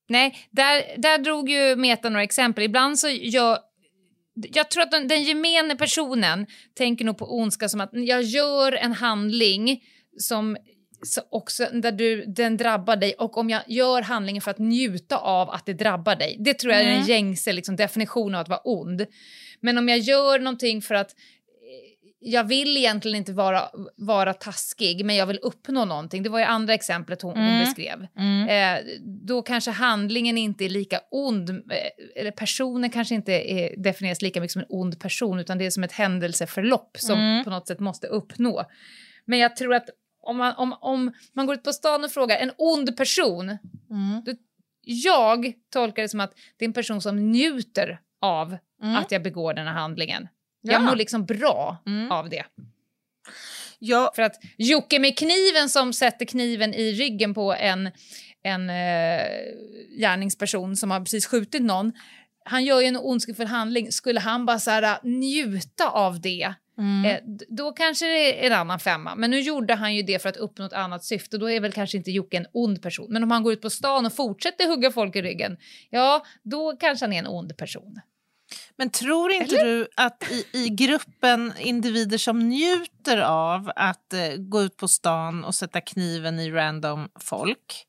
Nej, 0.08 0.48
där, 0.50 0.82
där 0.98 1.18
drog 1.18 1.50
ju 1.50 1.76
Meta 1.76 2.08
några 2.08 2.22
exempel. 2.22 2.64
Ibland 2.64 2.98
så 2.98 3.08
gör... 3.08 3.58
Jag 4.34 4.70
tror 4.70 4.82
att 4.82 4.90
den, 4.90 5.08
den 5.08 5.22
gemene 5.22 5.76
personen 5.76 6.46
tänker 6.74 7.04
nog 7.04 7.18
på 7.18 7.38
ondska 7.38 7.68
som 7.68 7.80
att 7.80 7.90
jag 7.92 8.22
gör 8.22 8.72
en 8.72 8.92
handling 8.92 9.82
som 10.18 10.56
så 11.04 11.20
också, 11.30 11.66
där 11.72 11.92
du, 11.92 12.24
den 12.26 12.56
drabbar 12.56 12.96
dig 12.96 13.14
och 13.18 13.38
om 13.38 13.50
jag 13.50 13.62
gör 13.66 14.02
handlingen 14.02 14.42
för 14.42 14.50
att 14.50 14.58
njuta 14.58 15.16
av 15.16 15.50
att 15.50 15.66
det 15.66 15.72
drabbar 15.74 16.16
dig. 16.16 16.36
Det 16.40 16.54
tror 16.54 16.72
jag 16.72 16.82
är 16.82 16.86
den 16.86 16.94
Mm. 16.94 17.08
gängse 17.08 17.52
liksom, 17.52 17.76
definitionen 17.76 18.34
av 18.34 18.40
att 18.40 18.48
vara 18.48 18.60
ond. 18.64 19.06
Men 19.60 19.78
om 19.78 19.88
jag 19.88 19.98
gör 19.98 20.38
någonting 20.38 20.82
för 20.82 20.94
att 20.94 21.10
jag 22.24 22.44
vill 22.44 22.76
egentligen 22.76 23.16
inte 23.18 23.32
vara, 23.32 23.62
vara 23.96 24.34
taskig, 24.34 25.04
men 25.04 25.16
jag 25.16 25.26
vill 25.26 25.38
uppnå 25.42 25.84
någonting. 25.84 26.22
Det 26.22 26.28
var 26.28 26.38
ju 26.38 26.44
andra 26.44 26.74
exemplet 26.74 27.22
hon, 27.22 27.32
hon 27.36 27.46
Mm. 27.46 27.60
beskrev. 27.64 28.06
Mm. 28.16 28.48
Eh, 28.78 28.84
då 29.26 29.42
kanske 29.42 29.70
handlingen 29.70 30.38
inte 30.38 30.64
är 30.64 30.68
lika 30.68 31.00
ond, 31.10 31.50
eh, 31.50 31.56
eller 32.16 32.30
personen 32.30 32.90
kanske 32.90 33.14
inte 33.14 33.32
är, 33.52 33.82
definieras 33.82 34.22
lika 34.22 34.40
mycket 34.40 34.52
som 34.52 34.60
en 34.62 34.66
ond 34.68 35.00
person, 35.00 35.38
utan 35.38 35.58
det 35.58 35.66
är 35.66 35.70
som 35.70 35.84
ett 35.84 35.92
händelseförlopp 35.92 36.96
som 36.98 37.18
Mm. 37.18 37.44
på 37.44 37.50
något 37.50 37.68
sätt 37.68 37.80
måste 37.80 38.06
uppnå. 38.06 38.64
Men 39.24 39.38
jag 39.38 39.56
tror 39.56 39.74
att 39.74 39.88
om 40.22 40.36
man, 40.36 40.54
om, 40.56 40.72
om 40.80 41.12
man 41.32 41.46
går 41.46 41.54
ut 41.54 41.62
på 41.64 41.72
stan 41.72 42.04
och 42.04 42.10
frågar 42.10 42.36
en 42.38 42.52
ond 42.58 42.96
person, 42.96 43.48
Mm. 43.90 44.22
då, 44.26 44.32
jag 44.84 45.52
tolkar 45.72 46.02
det 46.02 46.08
som 46.08 46.20
att 46.20 46.32
det 46.58 46.64
är 46.64 46.66
en 46.68 46.72
person 46.72 47.00
som 47.00 47.16
njuter 47.32 48.00
av 48.20 48.56
Mm. 48.82 48.96
att 48.96 49.12
jag 49.12 49.22
begår 49.22 49.54
den 49.54 49.66
här 49.66 49.74
handlingen. 49.74 50.28
Ja. 50.62 50.72
Jag 50.72 50.82
mår 50.82 50.96
liksom 50.96 51.26
bra 51.26 51.76
Mm. 51.86 52.12
av 52.12 52.28
det. 52.28 52.44
Ja, 53.78 54.12
För 54.16 54.22
att 54.22 54.34
Jocke 54.56 54.98
med 54.98 55.18
kniven 55.18 55.68
som 55.68 55.92
sätter 55.92 56.24
kniven 56.26 56.74
i 56.74 56.92
ryggen 56.92 57.34
på 57.34 57.54
en, 57.54 57.90
en 58.42 58.70
eh, 58.70 59.26
gärningsperson 59.98 60.76
som 60.76 60.90
har 60.90 61.00
precis 61.00 61.26
skjutit 61.26 61.62
någon, 61.62 61.92
han 62.44 62.64
gör 62.64 62.80
ju 62.80 62.86
en 62.86 62.96
ondskefull 62.96 63.46
handling. 63.46 63.92
Skulle 63.92 64.20
han 64.20 64.46
bara 64.46 64.58
så 64.58 64.70
här, 64.70 64.98
njuta 65.02 65.88
av 65.90 66.20
det 66.20 66.54
Mm. 66.78 67.04
Eh, 67.04 67.20
då 67.48 67.72
kanske 67.72 68.06
det 68.06 68.44
är 68.46 68.50
en 68.50 68.58
annan 68.58 68.80
femma. 68.80 69.14
Men 69.14 69.30
nu 69.30 69.40
gjorde 69.40 69.74
han 69.74 69.94
ju 69.94 70.02
det 70.02 70.22
för 70.22 70.28
att 70.28 70.36
uppnå 70.36 70.64
ett 70.66 70.72
annat 70.72 71.04
syfte. 71.04 71.38
Då 71.38 71.50
är 71.50 71.60
väl 71.60 71.72
kanske 71.72 71.96
inte 71.96 72.10
Jocke 72.10 72.36
en 72.36 72.46
ond 72.52 72.82
person. 72.82 73.06
Men 73.10 73.22
om 73.22 73.30
han 73.30 73.42
går 73.42 73.52
ut 73.52 73.60
på 73.60 73.70
stan 73.70 74.06
och 74.06 74.12
fortsätter 74.12 74.68
hugga 74.68 74.92
folk 74.92 75.16
i 75.16 75.22
ryggen, 75.22 75.56
ja, 75.90 76.24
då 76.42 76.76
kanske 76.76 77.04
han 77.04 77.12
är 77.12 77.18
en 77.18 77.26
ond 77.26 77.56
person. 77.56 78.00
Men 78.78 78.90
tror 78.90 79.32
inte 79.32 79.64
du 79.64 79.88
att 79.96 80.30
i, 80.30 80.46
i 80.52 80.68
gruppen 80.68 81.52
individer 81.58 82.18
som 82.18 82.38
njuter 82.38 83.18
av 83.18 83.72
att 83.76 84.12
eh, 84.12 84.28
gå 84.38 84.62
ut 84.62 84.76
på 84.76 84.88
stan 84.88 85.44
och 85.44 85.54
sätta 85.54 85.80
kniven 85.80 86.40
i 86.40 86.50
random 86.50 87.08
folk 87.20 87.86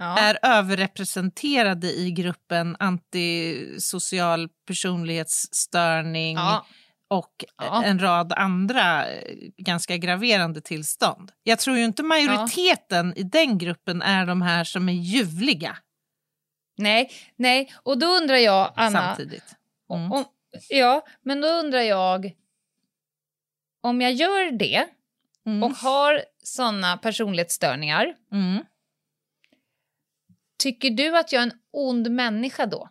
Ja. 0.00 0.18
är 0.18 0.38
överrepresenterade 0.42 1.86
i 1.92 2.10
gruppen 2.10 2.76
antisocial 2.78 4.48
personlighetsstörning 4.66 6.36
Ja. 6.36 6.66
och 7.10 7.44
Ja. 7.58 7.84
en 7.84 7.98
rad 7.98 8.32
andra 8.32 9.06
eh, 9.10 9.34
ganska 9.56 9.96
graverande 9.96 10.60
tillstånd. 10.60 11.32
Jag 11.42 11.58
tror 11.58 11.76
ju 11.76 11.84
inte 11.84 12.02
majoriteten 12.02 13.14
i 13.16 13.22
den 13.22 13.58
gruppen 13.58 14.02
är 14.02 14.26
de 14.26 14.42
här 14.42 14.64
som 14.64 14.88
är 14.88 14.92
ljuvliga 14.92 15.76
Nej, 16.80 17.10
nej. 17.36 17.72
Och 17.82 17.98
då 17.98 18.06
undrar 18.06 18.36
jag, 18.36 18.72
Anna... 18.76 18.90
samtidigt. 19.00 19.54
Mm. 19.90 20.12
Om, 20.12 20.24
ja, 20.68 21.06
men 21.22 21.40
då 21.40 21.48
undrar 21.48 21.80
jag... 21.80 22.32
Om 23.80 24.00
jag 24.00 24.12
gör 24.12 24.50
det 24.50 24.88
Mm. 25.46 25.62
och 25.62 25.70
har 25.70 26.22
såna 26.42 26.96
personlighetsstörningar, 26.96 28.14
Mm. 28.32 28.64
tycker 30.58 30.90
du 30.90 31.18
att 31.18 31.32
jag 31.32 31.42
är 31.42 31.46
en 31.46 31.58
ond 31.72 32.10
människa 32.10 32.66
då? 32.66 32.88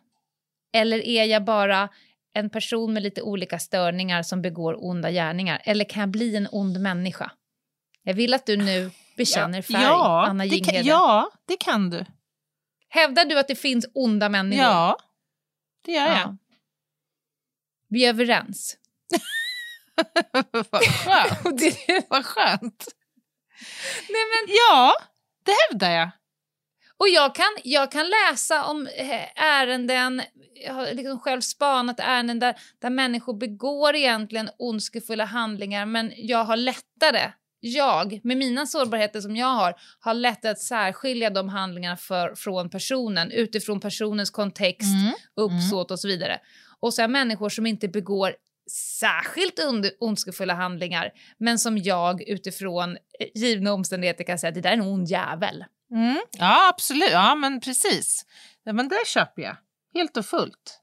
Eller 0.73 0.99
är 1.07 1.23
jag 1.25 1.43
bara 1.45 1.89
en 2.33 2.49
person 2.49 2.93
med 2.93 3.03
lite 3.03 3.21
olika 3.21 3.59
störningar 3.59 4.23
som 4.23 4.41
begår 4.41 4.85
onda 4.85 5.11
gärningar? 5.11 5.61
Eller 5.63 5.85
kan 5.85 5.99
jag 5.99 6.09
bli 6.09 6.35
en 6.35 6.47
ond 6.51 6.79
människa? 6.79 7.31
Jag 8.03 8.13
vill 8.13 8.33
att 8.33 8.45
du 8.45 8.57
nu 8.57 8.91
bekänner 9.17 9.61
färg, 9.61 9.83
ja, 9.83 10.25
Anna 10.29 10.43
det 10.43 10.49
kan, 10.49 10.57
Jinghede. 10.57 10.89
ja, 10.89 11.31
det 11.47 11.57
kan 11.59 11.89
du. 11.89 12.05
Hävdar 12.89 13.25
du 13.25 13.39
att 13.39 13.47
det 13.47 13.55
finns 13.55 13.87
onda 13.93 14.29
människor? 14.29 14.63
Ja, 14.63 14.97
det 15.85 15.91
gör 15.91 16.05
jag. 16.07 16.17
Ja. 16.17 16.37
Vi 17.89 18.05
är 18.05 18.09
överens. 18.09 18.77
Vad 20.69 20.83
skönt. 20.83 21.61
Vad 22.09 22.25
skönt. 22.25 22.85
Nej, 24.09 24.21
men, 24.33 24.55
Ja, 24.55 24.93
det 25.45 25.51
hävdar 25.69 25.91
jag. 25.91 26.09
och 26.97 27.09
jag 27.09 27.35
kan, 27.35 27.57
jag 27.63 27.91
kan 27.91 28.05
läsa 28.09 28.63
om 28.65 28.87
eh, 28.87 29.41
ärenden, 29.43 30.21
jag 30.65 30.73
har 30.73 30.93
liksom 30.93 31.19
själv 31.19 31.41
spanat 31.41 31.99
ärenden 31.99 32.39
där, 32.39 32.55
där 32.79 32.89
människor 32.89 33.33
begår 33.37 33.95
egentligen 33.95 34.49
ondskefulla 34.59 35.25
handlingar 35.25 35.85
men 35.85 36.13
jag 36.15 36.43
har 36.43 36.55
lättare, 36.57 37.31
jag 37.59 38.19
med 38.23 38.37
mina 38.37 38.65
sårbarheter 38.65 39.21
som 39.21 39.35
jag 39.35 39.47
har, 39.47 39.75
har 39.99 40.13
lättare 40.13 40.51
att 40.51 40.59
särskilja 40.59 41.29
de 41.29 41.49
handlingarna 41.49 41.97
för, 41.97 42.35
från 42.35 42.69
personen 42.69 43.31
utifrån 43.31 43.79
personens 43.79 44.29
kontext, 44.29 44.93
Mm. 44.93 45.13
uppsåt 45.35 45.91
och 45.91 45.99
så 45.99 46.07
vidare. 46.07 46.39
Och 46.81 46.93
så 46.93 47.01
är 47.01 47.07
människor 47.07 47.49
som 47.49 47.65
inte 47.65 47.87
begår 47.87 48.35
särskilt 48.99 49.59
ondskefulla 49.99 50.53
handlingar 50.53 51.11
men 51.37 51.59
som 51.59 51.77
jag 51.77 52.21
utifrån 52.21 52.91
eh, 53.19 53.27
givna 53.35 53.73
omständigheter 53.73 54.23
kan 54.23 54.39
säga 54.39 54.49
att 54.49 54.55
det 54.55 54.61
där 54.61 54.69
är 54.69 54.73
en 54.73 54.81
ond 54.81 55.07
jävel. 55.07 55.65
Mm. 55.91 56.21
Ja, 56.37 56.69
absolut. 56.69 57.11
Ja, 57.11 57.35
men 57.35 57.61
precis. 57.61 58.25
Ja, 58.63 58.73
men 58.73 58.89
det 58.89 59.07
köper 59.07 59.41
jag. 59.41 59.55
Helt 59.93 60.17
och 60.17 60.25
fullt. 60.25 60.81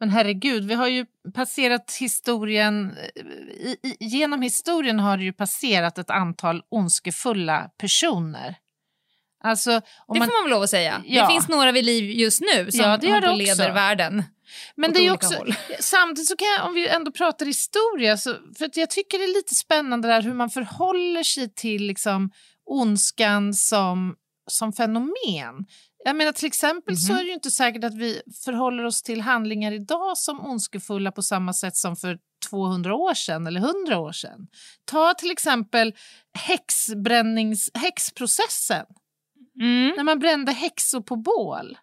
Men 0.00 0.10
herregud, 0.10 0.64
vi 0.64 0.74
har 0.74 0.88
ju 0.88 1.06
passerat 1.34 1.96
historien... 2.00 2.96
I, 3.50 3.76
i, 3.82 3.96
genom 4.00 4.42
historien 4.42 4.98
har 4.98 5.16
det 5.16 5.24
ju 5.24 5.32
passerat 5.32 5.98
ett 5.98 6.10
antal 6.10 6.62
ondskefulla 6.68 7.70
personer. 7.78 8.56
Alltså, 9.44 9.70
om 9.72 9.80
Det 10.14 10.18
man, 10.18 10.28
får 10.28 10.34
man 10.34 10.44
väl 10.44 10.50
lov 10.50 10.62
att 10.62 10.70
säga. 10.70 11.02
Ja. 11.06 11.22
Det 11.22 11.32
finns 11.32 11.48
några 11.48 11.72
vid 11.72 11.84
liv 11.84 12.10
just 12.10 12.40
nu 12.40 12.70
som 12.72 12.80
Ja, 12.84 12.96
det 12.96 13.06
gör 13.06 13.20
det 13.20 13.36
leder 13.36 13.52
också. 13.52 13.72
världen. 13.72 14.24
Men 14.76 14.92
det 14.92 15.06
är 15.06 15.12
också, 15.12 15.34
håll. 15.36 15.54
samtidigt 15.80 16.28
så 16.28 16.36
kan 16.36 16.48
jag, 16.58 16.66
om 16.66 16.74
vi 16.74 16.88
ändå 16.88 17.12
pratar 17.12 17.46
historia, 17.46 18.16
så, 18.16 18.34
för 18.58 18.64
att 18.64 18.76
jag 18.76 18.90
tycker 18.90 19.18
det 19.18 19.24
är 19.24 19.34
lite 19.34 19.54
spännande 19.54 20.08
där 20.08 20.22
hur 20.22 20.34
man 20.34 20.50
förhåller 20.50 21.22
sig 21.22 21.54
till 21.54 21.82
liksom, 21.86 22.30
ondskan 22.70 23.54
som, 23.54 24.14
som 24.50 24.72
fenomen. 24.72 25.66
Jag 26.04 26.16
menar 26.16 26.32
till 26.32 26.46
exempel 26.46 26.96
så 26.96 27.12
Mhm. 27.12 27.18
är 27.18 27.22
det 27.24 27.28
ju 27.28 27.34
inte 27.34 27.50
säkert 27.50 27.84
att 27.84 27.94
vi 27.94 28.22
förhåller 28.44 28.84
oss 28.84 29.02
till 29.02 29.20
handlingar 29.20 29.72
idag 29.72 30.18
som 30.18 30.40
ondskefulla 30.46 31.12
på 31.12 31.22
samma 31.22 31.52
sätt 31.52 31.76
som 31.76 31.96
för 31.96 32.18
200 32.50 32.94
år 32.94 33.14
sedan 33.14 33.46
eller 33.46 33.60
100 33.60 33.98
år 33.98 34.12
sedan. 34.12 34.46
Ta 34.84 35.14
till 35.14 35.30
exempel 35.30 35.94
häxbrännings, 36.38 37.70
häxprocessen, 37.74 38.86
Mm. 39.60 39.92
när 39.96 40.04
man 40.04 40.18
brände 40.18 40.52
häxor 40.52 41.00
på 41.00 41.16
bål. 41.16 41.78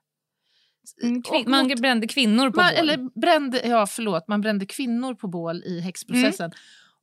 Mm, 1.04 1.22
kvin- 1.24 1.50
man 1.50 1.68
mot- 1.68 1.80
brände 1.82 2.08
kvinnor 2.08 2.50
på 2.50 2.58
man, 2.62 2.72
bål. 2.76 2.80
eller 2.90 3.20
brände, 3.20 3.62
ja, 3.68 3.86
förlåt, 3.88 4.28
man 4.28 4.42
brände 4.42 4.66
kvinnor 4.66 5.14
på 5.14 5.28
bål 5.28 5.64
i 5.66 5.80
häxprocessen. 5.80 6.52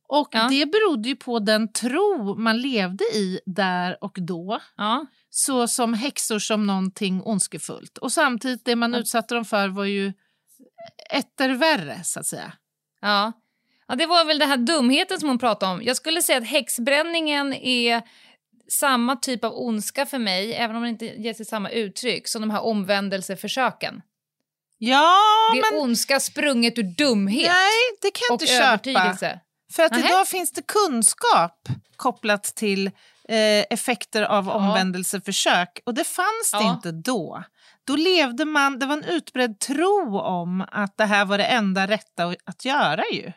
Och 0.09 0.29
Ja. 0.31 0.47
det 0.49 0.65
berodde 0.71 1.09
ju 1.09 1.15
på 1.15 1.39
den 1.39 1.71
tro 1.73 2.35
man 2.37 2.57
levde 2.61 3.03
i 3.03 3.39
där 3.45 4.03
och 4.03 4.17
då. 4.21 4.59
Ja. 4.77 5.05
Så 5.29 5.67
som 5.67 5.93
häxor 5.93 6.39
som 6.39 6.65
någonting 6.67 7.21
ondskefullt. 7.25 7.97
Och 7.97 8.11
samtidigt 8.11 8.65
det 8.65 8.75
man 8.75 8.93
Ja. 8.93 8.99
utsatte 8.99 9.35
dem 9.35 9.45
för 9.45 9.67
var 9.67 9.85
ju 9.85 10.13
etter 11.13 11.49
värre 11.49 12.03
så 12.03 12.19
att 12.19 12.25
säga. 12.25 12.53
Ja. 13.01 13.31
ja, 13.87 13.95
det 13.95 14.05
var 14.05 14.25
väl 14.25 14.39
den 14.39 14.49
här 14.49 14.57
dumheten 14.57 15.19
som 15.19 15.29
hon 15.29 15.37
pratade 15.39 15.71
om. 15.73 15.81
Jag 15.83 15.95
skulle 15.97 16.21
säga 16.21 16.37
att 16.37 16.47
häxbränningen 16.47 17.53
är 17.53 18.01
samma 18.71 19.15
typ 19.15 19.43
av 19.43 19.53
ondska 19.55 20.05
för 20.05 20.19
mig, 20.19 20.53
även 20.53 20.75
om 20.75 20.81
den 20.81 20.91
inte 20.91 21.05
ger 21.05 21.33
sig 21.33 21.45
samma 21.45 21.69
uttryck, 21.69 22.27
som 22.27 22.41
de 22.41 22.49
här 22.51 22.61
omvändelseförsöken. 22.63 24.01
Ja, 24.77 25.13
Det 25.53 25.59
är 25.59 25.71
men 25.71 25.81
ondska 25.81 26.19
sprunget 26.19 26.77
ur 26.77 26.83
dumhet 26.83 27.47
nej, 27.51 27.71
det 28.01 28.11
kan 28.11 28.25
jag 28.29 28.35
och 28.35 28.41
inte 28.41 28.53
köpa. 28.53 28.65
övertygelse. 28.67 29.39
För 29.73 29.83
att 29.83 29.91
Nähä. 29.91 30.07
idag 30.07 30.27
finns 30.27 30.51
det 30.51 30.67
kunskap 30.67 31.69
kopplat 31.95 32.43
till 32.43 32.87
eh, 33.29 33.65
effekter 33.69 34.21
av 34.23 34.49
omvändelseförsök 34.49 35.79
och 35.85 35.93
det 35.93 36.03
fanns 36.03 36.51
det 36.51 36.57
Ja. 36.57 36.73
inte 36.73 36.91
då. 36.91 37.43
Då 37.83 37.95
levde 37.95 38.45
man, 38.45 38.79
det 38.79 38.85
var 38.85 38.97
en 38.97 39.03
utbredd 39.03 39.59
tro 39.59 40.19
om 40.19 40.65
att 40.71 40.97
det 40.97 41.05
här 41.05 41.25
var 41.25 41.37
det 41.37 41.45
enda 41.45 41.87
rätta 41.87 42.35
att 42.45 42.65
göra 42.65 43.03
ju. 43.11 43.31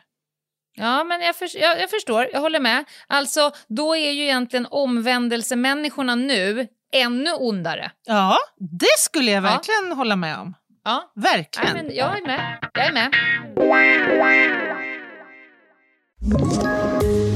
Ja, 0.81 1.03
men 1.03 1.21
jag, 1.21 1.35
för, 1.35 1.49
jag, 1.61 1.81
jag 1.81 1.89
förstår, 1.89 2.27
jag 2.33 2.39
håller 2.41 2.59
med. 2.59 2.83
Alltså, 3.07 3.51
då 3.67 3.95
är 3.95 4.11
ju 4.11 4.23
egentligen 4.23 4.67
omvändelsemänniskorna 4.71 6.15
nu 6.15 6.67
ännu 6.93 7.31
ondare. 7.33 7.91
Ja, 8.05 8.37
det 8.79 8.99
skulle 8.99 9.31
jag 9.31 9.37
Ja. 9.45 9.49
verkligen 9.49 9.97
hålla 9.97 10.15
med 10.15 10.37
om. 10.37 10.53
Ja, 10.85 11.11
Verkligen. 11.15 11.73
Nej, 11.73 11.83
men 11.83 11.95
jag 11.95 12.17
är 12.17 12.25
med. 12.27 12.57
Jag 12.73 12.85
är 12.85 12.91
med. 12.93 13.11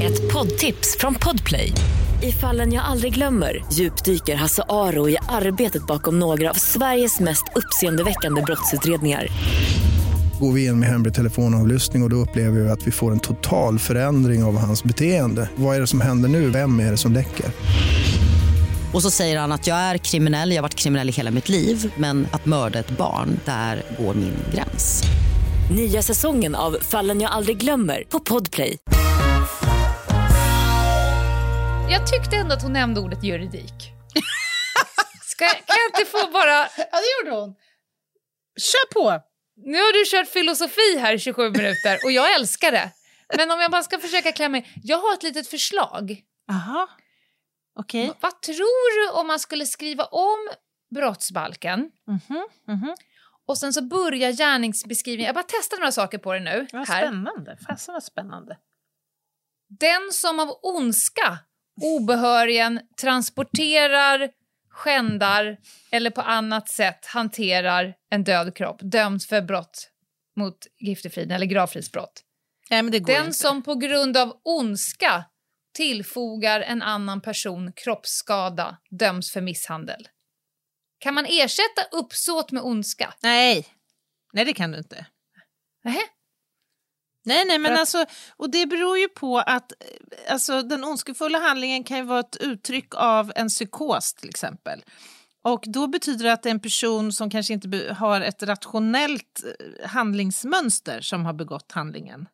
Ett 0.02 0.32
poddtips 0.32 0.96
från 0.98 1.14
Podplay. 1.14 1.72
I 2.22 2.32
fallen 2.32 2.72
jag 2.72 2.84
aldrig 2.84 3.14
glömmer 3.14 3.64
djupdyker 3.72 4.34
Hasse 4.36 4.62
Aro 4.68 5.08
i 5.08 5.16
arbetet 5.28 5.86
bakom 5.86 6.18
några 6.18 6.50
av 6.50 6.54
Sveriges 6.54 7.20
mest 7.20 7.44
uppseendeväckande 7.54 8.42
brottsutredningar. 8.42 9.26
Går 10.40 10.52
vi 10.52 10.66
in 10.66 10.80
med 10.80 10.88
hemlig 10.88 11.14
telefonavlyssning 11.14 12.02
och, 12.02 12.06
och 12.06 12.10
då 12.10 12.16
upplever 12.16 12.60
vi 12.60 12.70
att 12.70 12.86
vi 12.86 12.90
får 12.90 13.12
en 13.12 13.20
total 13.20 13.78
förändring 13.78 14.44
av 14.44 14.58
hans 14.58 14.84
beteende. 14.84 15.50
Vad 15.56 15.76
är 15.76 15.80
det 15.80 15.86
som 15.86 16.00
händer 16.00 16.28
nu? 16.28 16.50
Vem 16.50 16.80
är 16.80 16.90
det 16.90 16.96
som 16.96 17.12
läcker? 17.12 17.46
Och 18.92 19.02
så 19.02 19.10
säger 19.10 19.38
han 19.38 19.52
att 19.52 19.66
jag 19.66 19.76
är 19.76 19.98
kriminell, 19.98 20.50
jag 20.50 20.56
har 20.56 20.62
varit 20.62 20.74
kriminell 20.74 21.08
i 21.08 21.12
hela 21.12 21.30
mitt 21.30 21.48
liv 21.48 21.92
men 21.96 22.26
att 22.32 22.46
mörda 22.46 22.78
ett 22.78 22.90
barn, 22.90 23.40
där 23.44 23.82
går 23.98 24.14
min 24.14 24.36
gräns. 24.54 25.02
Nya 25.76 26.02
säsongen 26.02 26.54
av 26.54 26.76
Fallen 26.80 27.20
jag 27.20 27.30
aldrig 27.30 27.56
glömmer 27.56 28.04
på 28.08 28.20
Podplay. 28.20 28.78
Jag 31.90 32.06
tyckte 32.06 32.36
ändå 32.36 32.54
att 32.54 32.62
hon 32.62 32.72
nämnde 32.72 33.00
ordet 33.00 33.24
juridik. 33.24 33.92
Ska, 35.22 35.44
kan 35.44 35.76
jag 35.76 36.00
inte 36.00 36.10
få 36.10 36.32
bara... 36.32 36.58
Ja, 36.76 36.98
det 37.00 37.30
gjorde 37.30 37.40
hon. 37.40 37.54
Kör 38.60 38.94
på! 38.94 39.22
Nu 39.56 39.78
har 39.78 39.92
du 39.92 40.10
kört 40.10 40.32
filosofi 40.32 40.98
här 40.98 41.14
i 41.14 41.18
27 41.18 41.50
minuter 41.50 41.98
och 42.04 42.12
jag 42.12 42.34
älskar 42.34 42.72
det. 42.72 42.90
Men 43.36 43.50
om 43.50 43.60
jag 43.60 43.70
bara 43.70 43.82
ska 43.82 43.98
försöka 43.98 44.32
klämma 44.32 44.56
in. 44.56 44.64
Jag 44.82 44.98
har 44.98 45.14
ett 45.14 45.22
litet 45.22 45.48
förslag. 45.48 46.22
Aha. 46.50 46.88
Okej. 47.78 48.12
Vad 48.20 48.42
tror 48.42 49.04
du 49.06 49.20
om 49.20 49.26
man 49.26 49.38
skulle 49.38 49.66
skriva 49.66 50.04
om 50.04 50.48
brottsbalken 50.94 51.90
Mhm, 52.06 52.48
mhm. 52.68 52.94
och 53.46 53.58
sen 53.58 53.72
så 53.72 53.82
börjar 53.82 54.32
gärningsbeskrivningen... 54.32 55.26
Jag 55.26 55.34
bara 55.34 55.44
testar 55.48 55.76
några 55.78 55.92
saker 55.92 56.18
på 56.18 56.32
det 56.32 56.40
nu. 56.40 56.66
Vad 56.72 56.88
här. 56.88 57.02
spännande. 57.06 57.58
Fasen 57.68 57.92
vad 57.92 58.02
spännande. 58.04 58.58
Den 59.80 60.12
som 60.12 60.40
av 60.40 60.58
ondska 60.62 61.38
obehörigen 61.82 62.80
transporterar, 63.00 64.30
skändar 64.76 65.56
eller 65.90 66.10
på 66.10 66.20
annat 66.20 66.68
sätt 66.68 67.06
hanterar 67.06 67.94
en 68.10 68.24
död 68.24 68.54
kropp 68.56 68.80
döms 68.82 69.26
för 69.26 69.42
brott 69.42 69.90
mot 70.36 70.58
giftefriden 70.78 71.30
eller 71.30 71.46
gravfridsbrott. 71.46 72.22
Nej, 72.70 72.82
men 72.82 72.92
det 72.92 72.98
går 72.98 73.12
Den 73.12 73.26
inte. 73.26 73.38
som 73.38 73.62
på 73.62 73.74
grund 73.74 74.16
av 74.16 74.40
ondska 74.44 75.24
tillfogar 75.74 76.60
en 76.60 76.82
annan 76.82 77.20
person 77.20 77.72
kroppsskada 77.72 78.76
döms 78.90 79.32
för 79.32 79.40
misshandel. 79.40 80.08
Kan 80.98 81.14
man 81.14 81.26
ersätta 81.26 81.82
uppsåt 81.92 82.52
med 82.52 82.62
ondska? 82.62 83.14
Nej. 83.22 83.66
Nej, 84.32 84.44
det 84.44 84.52
kan 84.52 84.70
du 84.72 84.78
inte. 84.78 85.06
Nähä. 85.84 86.00
Nej, 87.26 87.44
nej, 87.46 87.58
men 87.58 87.72
att- 87.72 87.78
alltså, 87.80 88.04
och 88.36 88.50
det 88.50 88.66
beror 88.66 88.98
ju 88.98 89.08
på 89.08 89.38
att 89.38 89.72
eh, 89.72 90.32
alltså, 90.32 90.62
den 90.62 90.84
ondskefulla 90.84 91.38
handlingen 91.38 91.84
kan 91.84 91.96
ju 91.96 92.02
vara 92.04 92.20
ett 92.20 92.36
uttryck 92.40 92.94
av 92.94 93.32
en 93.36 93.48
psykos 93.48 94.14
till 94.14 94.28
exempel. 94.28 94.84
Och 95.44 95.64
då 95.66 95.86
betyder 95.86 96.24
det 96.24 96.32
att 96.32 96.42
det 96.42 96.48
är 96.48 96.50
en 96.50 96.60
person 96.60 97.12
som 97.12 97.30
kanske 97.30 97.52
inte 97.52 97.94
har 97.98 98.20
ett 98.20 98.42
rationellt 98.42 99.42
eh, 99.82 99.88
handlingsmönster 99.88 101.00
som 101.00 101.26
har 101.26 101.32
begått 101.32 101.72
handlingen. 101.72 102.26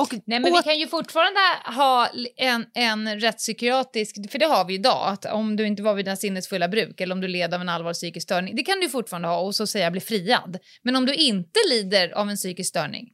Och 0.00 0.08
Nej, 0.12 0.40
men 0.40 0.52
vi 0.52 0.62
kan 0.62 0.78
ju 0.78 0.86
fortfarande 0.88 1.40
ha 1.64 2.08
en, 2.36 2.66
en 2.74 3.20
rättspsykiatrisk, 3.20 4.30
för 4.30 4.38
det 4.38 4.46
har 4.46 4.64
vi 4.64 4.74
idag, 4.74 5.08
att 5.08 5.24
om 5.24 5.56
du 5.56 5.66
inte 5.66 5.82
var 5.82 5.94
vid 5.94 6.04
dina 6.04 6.16
sinnesfulla 6.16 6.68
bruk 6.68 7.00
eller 7.00 7.14
om 7.14 7.20
du 7.20 7.28
led 7.28 7.54
av 7.54 7.60
en 7.60 7.68
allvarlig 7.68 7.94
psykisk 7.94 8.24
störning, 8.24 8.56
det 8.56 8.62
kan 8.62 8.80
du 8.80 8.88
fortfarande 8.88 9.28
ha 9.28 9.40
och 9.40 9.54
så 9.54 9.66
säga 9.66 9.90
bli 9.90 10.00
friad. 10.00 10.58
Men 10.82 10.96
om 10.96 11.06
du 11.06 11.14
inte 11.14 11.60
lider 11.70 12.10
av 12.10 12.30
en 12.30 12.36
psykisk 12.36 12.68
störning, 12.68 13.08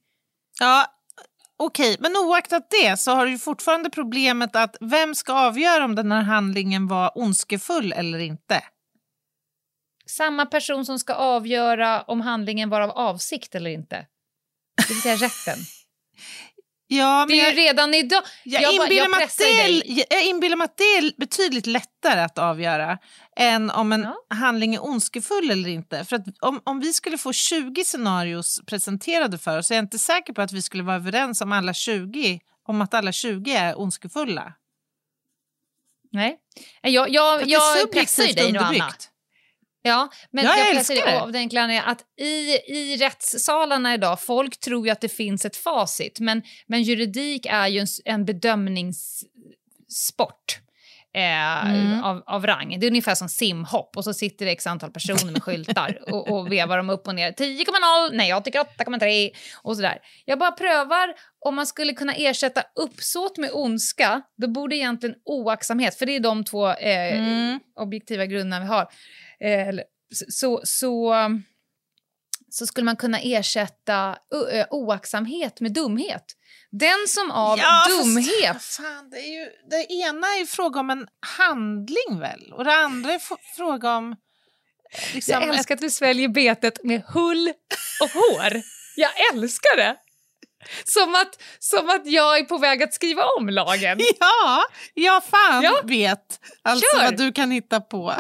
Ja, 0.60 0.86
okej, 1.56 1.96
men 2.00 2.16
oaktat 2.16 2.70
det 2.70 2.96
så 2.96 3.10
har 3.10 3.26
du 3.26 3.38
fortfarande 3.38 3.90
problemet 3.90 4.56
att 4.56 4.76
vem 4.80 5.14
ska 5.14 5.32
avgöra 5.32 5.84
om 5.84 5.94
den 5.94 6.12
här 6.12 6.22
handlingen 6.22 6.86
var 6.86 7.18
ondskefull 7.18 7.92
eller 7.92 8.18
inte? 8.18 8.62
samma 10.06 10.46
person 10.46 10.84
som 10.84 10.98
ska 10.98 11.14
avgöra 11.14 12.02
om 12.02 12.20
handlingen 12.20 12.70
var 12.70 12.80
av 12.80 12.90
avsikt 12.90 13.54
eller 13.54 13.70
inte. 13.70 14.06
Det 14.76 14.88
vill 14.88 15.02
säga 15.02 15.16
rätten. 15.16 15.58
Ja, 16.86 17.26
Det 17.28 17.40
är 17.40 17.50
ju 17.50 17.56
redan 17.56 17.94
idag... 17.94 18.22
Jag, 18.44 18.62
Jag 18.62 18.76
bara- 18.76 18.84
inbillar 18.84 19.04
jag 19.04 19.12
att 19.12 19.18
pressar 19.20 19.44
det 19.44 20.06
jag 20.10 20.24
inbillar 20.26 20.56
mig 20.56 20.64
att 20.64 20.76
det 20.76 20.84
är 20.84 21.20
betydligt 21.20 21.66
lättare 21.66 22.20
att 22.20 22.38
avgöra 22.38 22.98
än 23.36 23.70
om 23.70 23.92
en 23.92 24.06
handling 24.30 24.74
är 24.74 24.84
ondskefull 24.84 25.50
eller 25.50 25.68
inte. 25.68 26.04
För 26.04 26.16
att 26.16 26.22
om, 26.40 26.60
om 26.64 26.80
vi 26.80 26.92
skulle 26.92 27.18
få 27.18 27.32
20 27.32 27.84
scenarios 27.84 28.60
presenterade 28.66 29.38
för 29.38 29.58
oss 29.58 29.66
så 29.66 29.74
är 29.74 29.76
jag 29.76 29.84
inte 29.84 29.98
säker 29.98 30.32
på 30.32 30.42
att 30.42 30.52
vi 30.52 30.62
skulle 30.62 30.82
vara 30.82 30.96
överens 30.96 31.40
om 31.40 31.52
alla 31.52 31.74
20 31.74 32.40
om 32.66 32.82
att 32.82 32.94
alla 32.94 33.12
20 33.12 33.52
är 33.52 33.78
ondskefulla. 33.80 34.52
Nej. 36.12 36.38
Jag, 36.82 37.10
jag, 37.10 37.48
jag 37.48 37.92
pressar 37.92 38.32
dig 38.34 38.52
nu, 38.52 38.58
Anna. 38.58 38.92
Ja, 39.86 40.08
men 40.30 40.44
Ja, 40.44 40.56
jag 40.56 40.66
jag 40.68 40.76
älskar 40.76 40.94
det. 41.06 41.20
av 41.20 41.32
den 41.32 41.40
enkla 41.40 41.82
att 41.82 42.04
i, 42.20 42.50
i 42.72 42.96
rättssalarna 42.96 43.94
idag, 43.94 44.20
folk 44.20 44.60
tror 44.60 44.86
ju 44.86 44.92
att 44.92 45.00
det 45.00 45.08
finns 45.08 45.44
ett 45.44 45.56
facit, 45.56 46.20
men, 46.20 46.42
men 46.66 46.82
juridik 46.82 47.46
är 47.50 47.68
ju 47.68 47.78
en, 47.80 47.86
en 48.04 48.24
bedömningssport. 48.24 50.58
Eh, 51.16 51.70
Mm. 51.70 52.04
av, 52.04 52.22
av 52.26 52.46
rang. 52.46 52.76
Det 52.80 52.86
är 52.86 52.90
ungefär 52.90 53.14
som 53.14 53.28
simhopp 53.28 53.96
och 53.96 54.04
så 54.04 54.14
sitter 54.14 54.46
det 54.46 54.52
x 54.52 54.66
antal 54.66 54.90
personer 54.90 55.32
med 55.32 55.42
skyltar 55.42 55.98
och, 56.12 56.30
och 56.30 56.52
vevar 56.52 56.76
dem 56.76 56.90
upp 56.90 57.08
och 57.08 57.14
ner. 57.14 57.32
10,0, 57.32 58.10
nej 58.12 58.28
jag 58.28 58.44
tycker 58.44 58.58
8,3 58.60 59.30
och 59.62 59.76
sådär. 59.76 59.98
Jag 60.24 60.38
bara 60.38 60.52
prövar 60.52 61.14
om 61.46 61.54
man 61.54 61.66
skulle 61.66 61.92
kunna 61.92 62.14
ersätta 62.14 62.62
uppsåt 62.74 63.38
med 63.38 63.50
ondska, 63.52 64.22
då 64.36 64.48
borde 64.48 64.76
egentligen 64.76 65.14
oaktsamhet, 65.24 65.94
för 65.98 66.06
det 66.06 66.16
är 66.16 66.20
de 66.20 66.44
två 66.44 66.68
eh, 66.68 67.18
Mm. 67.18 67.60
objektiva 67.80 68.26
grunderna 68.26 68.60
vi 68.60 68.66
har. 68.66 68.88
Eh, 69.44 69.68
eller- 69.68 69.84
så, 70.28 70.60
så, 70.64 71.14
så 72.50 72.66
skulle 72.66 72.84
man 72.84 72.96
kunna 72.96 73.18
ersätta 73.20 74.16
eh, 74.52 74.66
oaktsamhet 74.70 75.60
med 75.60 75.72
dumhet. 75.72 76.24
Den 76.70 77.08
som 77.08 77.30
av 77.30 77.58
Ja, 77.58 77.84
fast- 77.88 78.02
dumhet... 78.04 78.62
Fan, 78.62 79.10
det, 79.10 79.16
är 79.18 79.40
ju, 79.40 79.50
det 79.70 79.92
ena 79.94 80.26
är 80.26 80.38
ju 80.38 80.46
fråga 80.46 80.80
om 80.80 80.90
en 80.90 81.06
handling 81.38 82.20
väl? 82.20 82.52
Och 82.52 82.64
det 82.64 82.74
andra 82.74 83.12
är 83.12 83.20
fråga 83.56 83.96
om... 83.96 84.12
eh, 84.12 85.14
Liksom 85.14 85.32
jag 85.32 85.48
älskar 85.48 85.74
att 85.74 85.80
du 85.80 85.90
sväljer 85.90 86.28
betet 86.28 86.84
med 86.84 87.02
hull 87.06 87.52
och 88.02 88.10
hår. 88.10 88.62
Jag 88.96 89.10
älskar 89.34 89.76
det! 89.76 89.96
Som 90.84 91.14
att, 91.14 91.42
som 91.58 91.88
att 91.90 92.06
jag 92.06 92.38
är 92.38 92.42
på 92.44 92.58
väg 92.58 92.82
att 92.82 92.94
skriva 92.94 93.22
om 93.38 93.48
lagen. 93.48 93.98
Ja, 94.20 94.62
jag 94.94 95.24
fan 95.24 95.62
Ja. 95.62 95.80
vet 95.84 96.40
alltså 96.62 96.96
Kör. 96.96 97.04
vad 97.04 97.16
du 97.16 97.32
kan 97.32 97.50
hitta 97.50 97.80
på. 97.80 98.14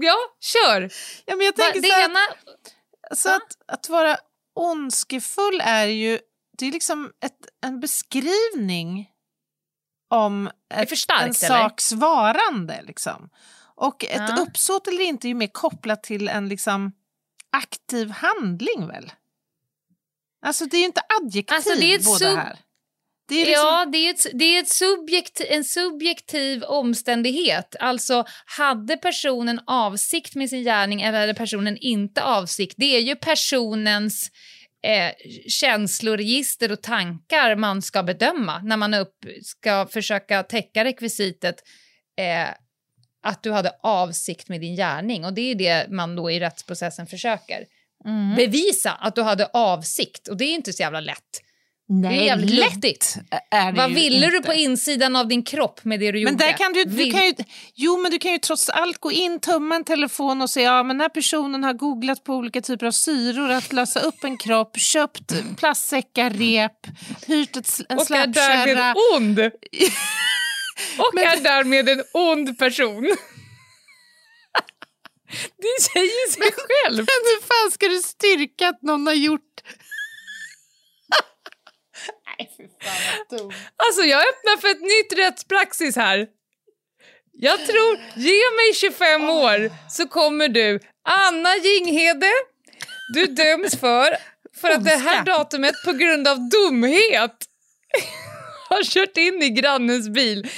Ja, 0.00 0.16
kör! 0.40 0.92
Ja, 1.24 1.36
men 1.36 1.46
jag 1.46 1.56
Va, 1.56 1.64
tänker 1.64 1.80
det 1.80 1.88
så 1.88 2.00
ena... 2.00 2.20
så 3.14 3.28
att, 3.36 3.56
att 3.66 3.88
vara 3.88 4.16
ondskefull 4.54 5.60
är 5.64 5.86
ju 5.86 6.18
det 6.58 6.66
är 6.66 6.72
liksom 6.72 7.12
ett, 7.24 7.48
en 7.66 7.80
beskrivning 7.80 9.10
om 10.10 10.50
ett, 10.74 10.98
starkt, 10.98 11.42
en 11.42 11.50
eller? 11.50 11.68
saks 11.68 11.92
varande. 11.92 12.82
Liksom. 12.82 13.30
Och 13.74 14.04
ett 14.04 14.22
Ja. 14.28 14.36
uppsåt 14.40 14.88
eller 14.88 15.02
inte 15.04 15.26
är 15.26 15.28
ju 15.28 15.34
mer 15.34 15.46
kopplat 15.46 16.02
till 16.02 16.28
en 16.28 16.48
liksom, 16.48 16.92
aktiv 17.52 18.10
handling 18.10 18.86
väl? 18.86 19.12
Alltså 20.46 20.64
det 20.66 20.76
är 20.76 20.78
ju 20.78 20.84
inte 20.86 21.02
adjektiv 21.22 21.56
Alltså, 21.56 21.74
det 21.74 21.94
är 21.94 21.98
ett 21.98 22.04
båda 22.04 22.36
här. 22.36 22.58
Det 23.28 23.34
är 23.34 23.46
liksom, 23.46 23.64
Ja, 23.64 23.86
det 23.92 23.98
är, 23.98 24.10
ett, 24.10 24.26
det 24.32 24.44
är 24.44 24.60
ett 24.60 24.68
subjekt, 24.68 25.40
en 25.48 25.64
subjektiv 25.64 26.62
omständighet. 26.62 27.76
Alltså, 27.80 28.24
hade 28.44 28.96
personen 28.96 29.60
avsikt 29.66 30.34
med 30.34 30.50
sin 30.50 30.64
gärning 30.64 31.02
eller 31.02 31.20
hade 31.20 31.34
personen 31.34 31.76
inte 31.76 32.22
avsikt? 32.22 32.74
Det 32.76 32.96
är 32.96 33.00
ju 33.00 33.16
personens 33.16 34.30
eh, 34.82 35.12
känsloregister 35.48 36.72
och 36.72 36.82
tankar 36.82 37.56
man 37.56 37.82
ska 37.82 38.02
bedöma 38.02 38.58
när 38.58 38.76
man 38.76 38.94
upp, 38.94 39.14
ska 39.42 39.86
försöka 39.86 40.42
täcka 40.42 40.84
rekvisitet 40.84 41.62
eh, 42.18 42.48
att 43.22 43.42
du 43.42 43.52
hade 43.52 43.72
avsikt 43.82 44.48
med 44.48 44.60
din 44.60 44.76
gärning. 44.76 45.24
Och 45.24 45.32
det 45.32 45.50
är 45.50 45.54
det 45.54 45.90
man 45.90 46.16
då 46.16 46.30
i 46.30 46.40
rättsprocessen 46.40 47.06
försöker. 47.06 47.64
Mm. 48.04 48.36
Bevisa 48.36 48.92
att 48.92 49.14
du 49.14 49.22
hade 49.22 49.46
avsikt 49.46 50.28
och 50.28 50.36
det 50.36 50.44
är 50.44 50.54
inte 50.54 50.72
så 50.72 50.82
jävla 50.82 51.00
lätt. 51.00 51.42
Det 51.90 51.94
är 51.94 52.10
Nej, 52.10 52.26
jävligt 52.26 52.50
lätt 52.50 52.74
luddigt. 52.74 53.16
är 53.50 53.72
det 53.72 53.78
Vad 53.78 53.94
ville 53.94 54.26
du 54.26 54.42
på 54.42 54.52
insidan 54.52 55.16
av 55.16 55.28
din 55.28 55.42
kropp 55.42 55.84
med 55.84 56.00
det 56.00 56.12
du 56.12 56.18
gjorde? 56.18 56.32
Men 56.32 56.38
där 56.38 56.52
kan 56.52 56.72
du, 56.72 56.84
du 56.84 57.10
kan 57.10 57.26
ju, 57.26 57.34
jo, 57.74 57.98
men 57.98 58.10
du 58.10 58.18
kan 58.18 58.32
ju 58.32 58.38
trots 58.38 58.68
allt 58.68 58.98
gå 58.98 59.12
in, 59.12 59.40
tömma 59.40 59.76
en 59.76 59.84
telefon 59.84 60.42
och 60.42 60.50
säga 60.50 60.70
ja, 60.70 60.82
men 60.82 60.96
den 60.96 61.00
här 61.00 61.08
personen 61.08 61.64
har 61.64 61.72
googlat 61.72 62.24
på 62.24 62.34
olika 62.34 62.60
typer 62.60 62.86
av 62.86 62.90
syror, 62.90 63.50
att 63.50 63.72
lösa 63.72 64.00
upp 64.00 64.24
en 64.24 64.38
kropp, 64.38 64.78
köpt 64.78 65.56
plastsäckar, 65.56 66.30
rep, 66.30 66.86
hyrt 67.26 67.56
ett, 67.56 67.80
en 67.88 67.98
och 67.98 68.10
är 68.10 68.26
därmed 68.26 68.34
släpkärra. 68.34 68.94
ond. 69.14 69.38
och 70.98 71.20
är 71.20 71.42
därmed 71.42 71.88
en 71.88 72.02
ond 72.14 72.58
person. 72.58 73.02
det 75.56 75.82
säger 75.82 76.30
sig 76.32 76.42
själv. 76.42 76.96
Men 76.96 77.22
hur 77.24 77.46
fan 77.46 77.70
ska 77.70 77.88
du 77.88 77.98
styrka 77.98 78.68
att 78.68 78.82
någon 78.82 79.06
har 79.06 79.14
gjort... 79.14 79.42
Nej, 82.38 82.50
fy 82.56 82.62
fan 82.82 82.96
vad 83.28 83.38
dumt. 83.38 83.52
Alltså 83.76 84.02
jag 84.02 84.20
öppnar 84.20 84.56
för 84.60 84.68
ett 84.68 84.80
nytt 84.80 85.18
rättspraxis 85.18 85.96
här. 85.96 86.26
Jag 87.32 87.66
tror, 87.66 87.98
ge 88.16 88.42
mig 88.56 88.74
25 88.74 89.30
år 89.30 89.70
så 89.90 90.08
kommer 90.08 90.48
du, 90.48 90.80
Anna 91.08 91.56
Jinghede, 91.56 92.30
du 93.14 93.26
döms 93.26 93.76
för, 93.80 94.16
för 94.60 94.70
att 94.70 94.84
det 94.84 94.96
här 94.96 95.24
datumet 95.24 95.74
på 95.84 95.92
grund 95.92 96.28
av 96.28 96.48
dumhet 96.48 97.36
har 98.68 98.82
kört 98.84 99.16
in 99.16 99.42
i 99.42 99.50
grannens 99.50 100.08
bil. 100.08 100.48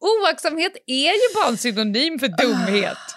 Oaktsamhet 0.00 0.72
är 0.86 1.12
ju 1.12 1.34
bara 1.34 1.48
en 1.48 1.56
synonym 1.58 2.18
för 2.18 2.28
dumhet. 2.28 3.09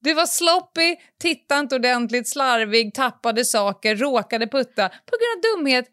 Du 0.00 0.14
var 0.14 0.26
sloppy, 0.26 0.96
tittade 1.20 1.60
inte 1.60 1.74
ordentligt, 1.74 2.28
slarvig, 2.28 2.94
tappade 2.94 3.44
saker, 3.44 3.96
råkade 3.96 4.46
putta 4.46 4.88
på 4.88 5.16
grund 5.18 5.36
av 5.36 5.56
dumhet. 5.56 5.84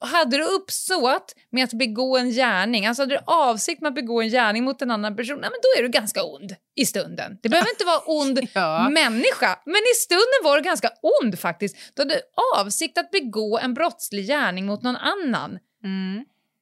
Hade 0.00 0.36
du 0.36 0.44
uppsåt 0.44 1.34
med 1.50 1.64
att 1.64 1.72
begå 1.72 2.16
en 2.18 2.30
gärning, 2.30 2.86
alltså 2.86 3.02
hade 3.02 3.14
du 3.14 3.20
avsikt 3.26 3.82
med 3.82 3.88
att 3.88 3.94
begå 3.94 4.22
en 4.22 4.28
gärning 4.28 4.64
mot 4.64 4.82
en 4.82 4.90
annan 4.90 5.16
person, 5.16 5.38
nej, 5.40 5.50
men 5.50 5.60
då 5.62 5.78
är 5.78 5.82
du 5.82 5.88
ganska 5.88 6.22
ond 6.24 6.54
i 6.74 6.86
stunden. 6.86 7.38
Det 7.42 7.48
behöver 7.48 7.70
inte 7.70 7.84
vara 7.84 8.00
ond 8.06 8.38
människa, 8.92 9.58
men 9.64 9.76
i 9.76 9.94
stunden 9.96 10.40
var 10.44 10.56
du 10.56 10.62
ganska 10.62 10.90
ond 11.20 11.38
faktiskt. 11.38 11.76
Du 11.94 12.02
hade 12.02 12.20
avsikt 12.56 12.98
att 12.98 13.10
begå 13.10 13.58
en 13.58 13.74
brottslig 13.74 14.26
gärning 14.26 14.66
mot 14.66 14.82
någon 14.82 14.96
annan. 14.96 15.58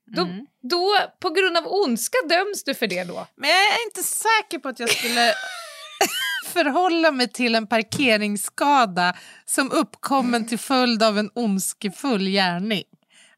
Då, 0.07 0.22
då, 0.62 0.94
på 1.20 1.30
grund 1.30 1.57
av 1.57 1.64
ondska 1.66 2.18
döms 2.28 2.64
du 2.64 2.74
för 2.74 2.86
det 2.86 3.05
då. 3.05 3.26
Men 3.36 3.50
jag 3.50 3.59
är 3.59 3.84
inte 3.86 4.03
säker 4.03 4.59
på 4.59 4.68
att 4.68 4.80
jag 4.80 4.90
skulle 4.90 5.34
förhålla 6.53 7.11
mig 7.11 7.28
till 7.28 7.55
en 7.55 7.66
parkeringsskada 7.66 9.14
som 9.44 9.72
uppkommen 9.72 10.48
till 10.48 10.59
följd 10.59 11.03
av 11.03 11.18
en 11.18 11.30
ondskefull 11.34 12.28
gärning. 12.28 12.84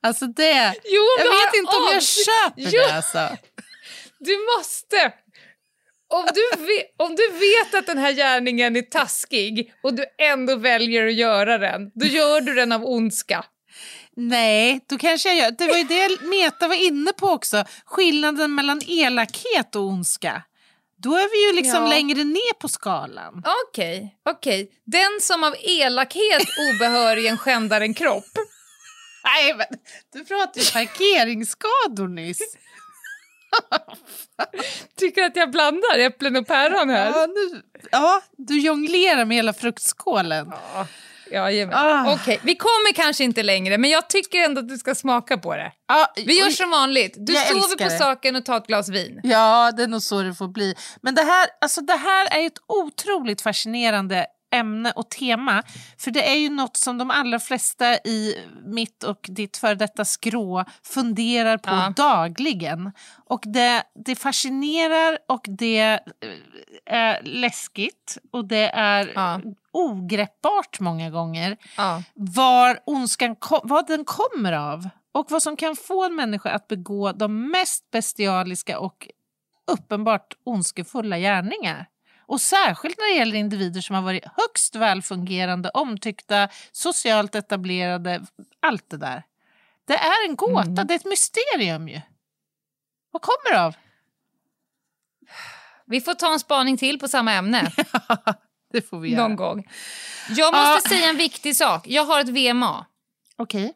Alltså 0.02 0.26
det... 0.26 0.74
Jo, 0.84 1.02
jag 1.18 1.24
vet 1.24 1.54
inte 1.54 1.76
om 1.76 1.88
jag 1.92 2.02
köper 2.02 2.76
Jo. 2.76 2.82
det 2.88 2.94
alltså. 2.94 3.36
Du 4.18 4.38
måste! 4.56 5.12
Om 6.08 6.26
du, 6.34 6.64
vet, 6.64 6.94
om 6.96 7.16
du 7.16 7.28
vet 7.28 7.74
att 7.74 7.86
den 7.86 7.98
här 7.98 8.12
gärningen 8.12 8.76
är 8.76 8.82
taskig 8.82 9.72
och 9.82 9.94
du 9.94 10.04
ändå 10.18 10.56
väljer 10.56 11.06
att 11.06 11.14
göra 11.14 11.58
den, 11.58 11.90
då 11.94 12.06
gör 12.06 12.40
du 12.40 12.54
den 12.54 12.72
av 12.72 12.84
ondska. 12.84 13.44
Nej, 14.16 14.80
då 14.88 14.98
kanske 14.98 15.28
jag 15.28 15.38
gör. 15.38 15.50
Det 15.50 15.66
var 15.66 15.76
ju 15.76 15.84
det 15.84 16.22
Meta 16.22 16.68
var 16.68 16.86
inne 16.86 17.12
på 17.12 17.26
också. 17.26 17.64
Skillnaden 17.84 18.54
mellan 18.54 18.82
elakhet 18.86 19.76
och 19.76 19.82
ondska. 19.82 20.42
Då 21.04 21.14
är 21.14 21.30
vi 21.30 21.46
ju 21.50 21.56
liksom 21.56 21.82
Ja. 21.82 21.88
längre 21.88 22.24
ner 22.24 22.52
på 22.58 22.68
skalan. 22.68 23.42
Okej, 23.68 24.16
okej. 24.30 24.70
Den 24.84 25.20
som 25.20 25.44
av 25.44 25.54
elakhet 25.60 26.46
obehörigen 26.74 27.38
skändar 27.38 27.80
en 27.80 27.94
kropp. 27.94 28.24
Nej, 29.24 29.54
men 29.54 29.66
du 30.12 30.24
pratade 30.24 30.60
ju 30.60 30.70
parkeringsskador 30.72 32.08
nyss. 32.08 32.38
Tycker 34.98 35.22
att 35.22 35.36
jag 35.36 35.50
blandar 35.50 35.98
äpplen 35.98 36.36
och 36.36 36.46
päron 36.46 36.90
här? 36.90 37.06
Ja, 37.06 37.26
nu, 37.26 37.62
ja, 37.90 38.22
du 38.36 38.60
jonglerar 38.60 39.24
med 39.24 39.36
hela 39.36 39.52
fruktskålen. 39.52 40.52
Ja, 40.74 40.86
jajamän. 41.30 41.74
Ah. 41.78 42.12
Okej, 42.14 42.40
vi 42.42 42.54
kommer 42.56 42.92
kanske 42.94 43.24
inte 43.24 43.42
längre, 43.42 43.78
men 43.78 43.90
jag 43.90 44.08
tycker 44.10 44.38
ändå 44.44 44.60
att 44.60 44.68
du 44.68 44.78
ska 44.78 44.94
smaka 44.94 45.38
på 45.38 45.56
det. 45.56 45.72
Ja, 45.88 46.12
Vi 46.16 46.38
gör 46.38 46.50
som 46.50 46.70
vanligt. 46.70 47.14
Du 47.16 47.34
sover 47.34 47.76
på 47.76 47.84
det. 47.84 47.90
saken 47.98 48.36
och 48.36 48.44
tar 48.44 48.56
ett 48.56 48.66
glas 48.66 48.88
vin. 48.88 49.20
Ja, 49.22 49.72
det 49.76 49.82
är 49.82 49.86
nog 49.88 50.02
så 50.02 50.22
det 50.22 50.34
får 50.34 50.48
bli. 50.48 50.74
Men 51.02 51.14
det 51.14 51.22
här, 51.22 51.46
alltså 51.60 51.80
det 51.80 51.96
här 51.96 52.38
är 52.40 52.46
ett 52.46 52.58
otroligt 52.68 53.42
fascinerande 53.42 54.26
ämne 54.54 54.92
och 54.96 55.10
tema. 55.10 55.62
För 55.98 56.10
det 56.10 56.30
är 56.30 56.34
ju 56.34 56.50
något 56.50 56.76
som 56.76 56.98
de 56.98 57.10
allra 57.10 57.40
flesta 57.40 57.94
i 57.94 58.34
mitt 58.66 59.04
och 59.04 59.18
ditt 59.28 59.56
före 59.56 59.74
detta 59.74 60.04
skrå 60.04 60.64
funderar 60.82 61.58
på 61.58 61.70
Ja. 61.70 61.92
dagligen. 61.96 62.92
Och 63.30 63.40
det, 63.44 63.82
det 64.06 64.16
fascinerar 64.16 65.18
och 65.28 65.44
det 65.48 65.80
eh, 65.80 65.98
är 66.86 67.22
läskigt 67.22 68.18
och 68.32 68.44
det 68.48 68.68
är 68.74 69.12
Ja. 69.14 69.40
Ogreppbart 69.74 70.80
många 70.80 71.10
gånger. 71.10 71.56
Ja. 71.76 72.02
Var 72.14 72.80
ondskan 72.86 73.36
vad 73.62 73.86
den 73.86 74.04
kommer 74.04 74.52
av 74.52 74.88
och 75.12 75.30
vad 75.30 75.42
som 75.42 75.56
kan 75.56 75.76
få 75.76 76.04
en 76.04 76.14
människa 76.14 76.50
att 76.50 76.68
begå 76.68 77.12
de 77.12 77.50
mest 77.50 77.90
bestialiska 77.90 78.78
och 78.78 79.08
uppenbart 79.66 80.34
ondskefulla 80.44 81.18
gärningar. 81.18 81.86
Och 82.26 82.40
särskilt 82.40 82.98
när 82.98 83.12
det 83.12 83.18
gäller 83.18 83.34
individer 83.36 83.80
som 83.80 83.94
har 83.96 84.02
varit 84.02 84.24
högst 84.36 84.74
välfungerande, 84.74 85.70
omtyckta, 85.74 86.48
socialt 86.72 87.34
etablerade, 87.34 88.22
allt 88.62 88.90
det 88.90 88.96
där. 88.96 89.22
Det 89.86 89.94
är 89.94 90.28
en 90.28 90.36
gåta, 90.36 90.62
Mm. 90.62 90.74
det 90.86 90.94
är 90.94 90.96
ett 90.96 91.04
mysterium 91.04 91.88
ju. 91.88 92.00
Vad 93.10 93.22
kommer 93.22 93.52
det 93.58 93.64
av? 93.64 93.74
Vi 95.86 96.00
får 96.00 96.14
ta 96.14 96.32
en 96.32 96.40
spaning 96.40 96.76
till 96.76 96.98
på 96.98 97.08
samma 97.08 97.32
ämne 97.32 97.72
Det 98.74 98.88
får 98.88 99.00
vi 99.00 99.08
göra. 99.08 99.22
någon 99.28 99.36
gång. 99.36 99.68
Jag 100.36 100.54
måste 100.54 100.88
Ah. 100.88 100.88
säga 100.88 101.08
en 101.10 101.16
viktig 101.16 101.56
sak. 101.56 101.82
Jag 101.88 102.04
har 102.04 102.20
ett 102.20 102.28
VMA 102.28 102.86
Okej. 103.36 103.72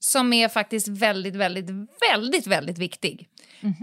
som 0.00 0.32
är 0.32 0.48
faktiskt 0.48 0.88
väldigt, 0.88 1.36
väldigt, 1.36 1.66
väldigt, 2.10 2.46
väldigt 2.46 2.78
viktig. 2.78 3.28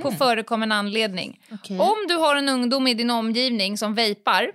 På 0.02 0.12
förekommande 0.12 0.76
anledning. 0.76 1.40
Okej. 1.52 1.80
Om 1.80 1.96
du 2.08 2.16
har 2.16 2.36
en 2.36 2.50
ungdom 2.50 2.88
i 2.88 2.94
din 2.94 3.10
omgivning 3.10 3.78
som 3.78 3.94
vejpar, 3.94 4.52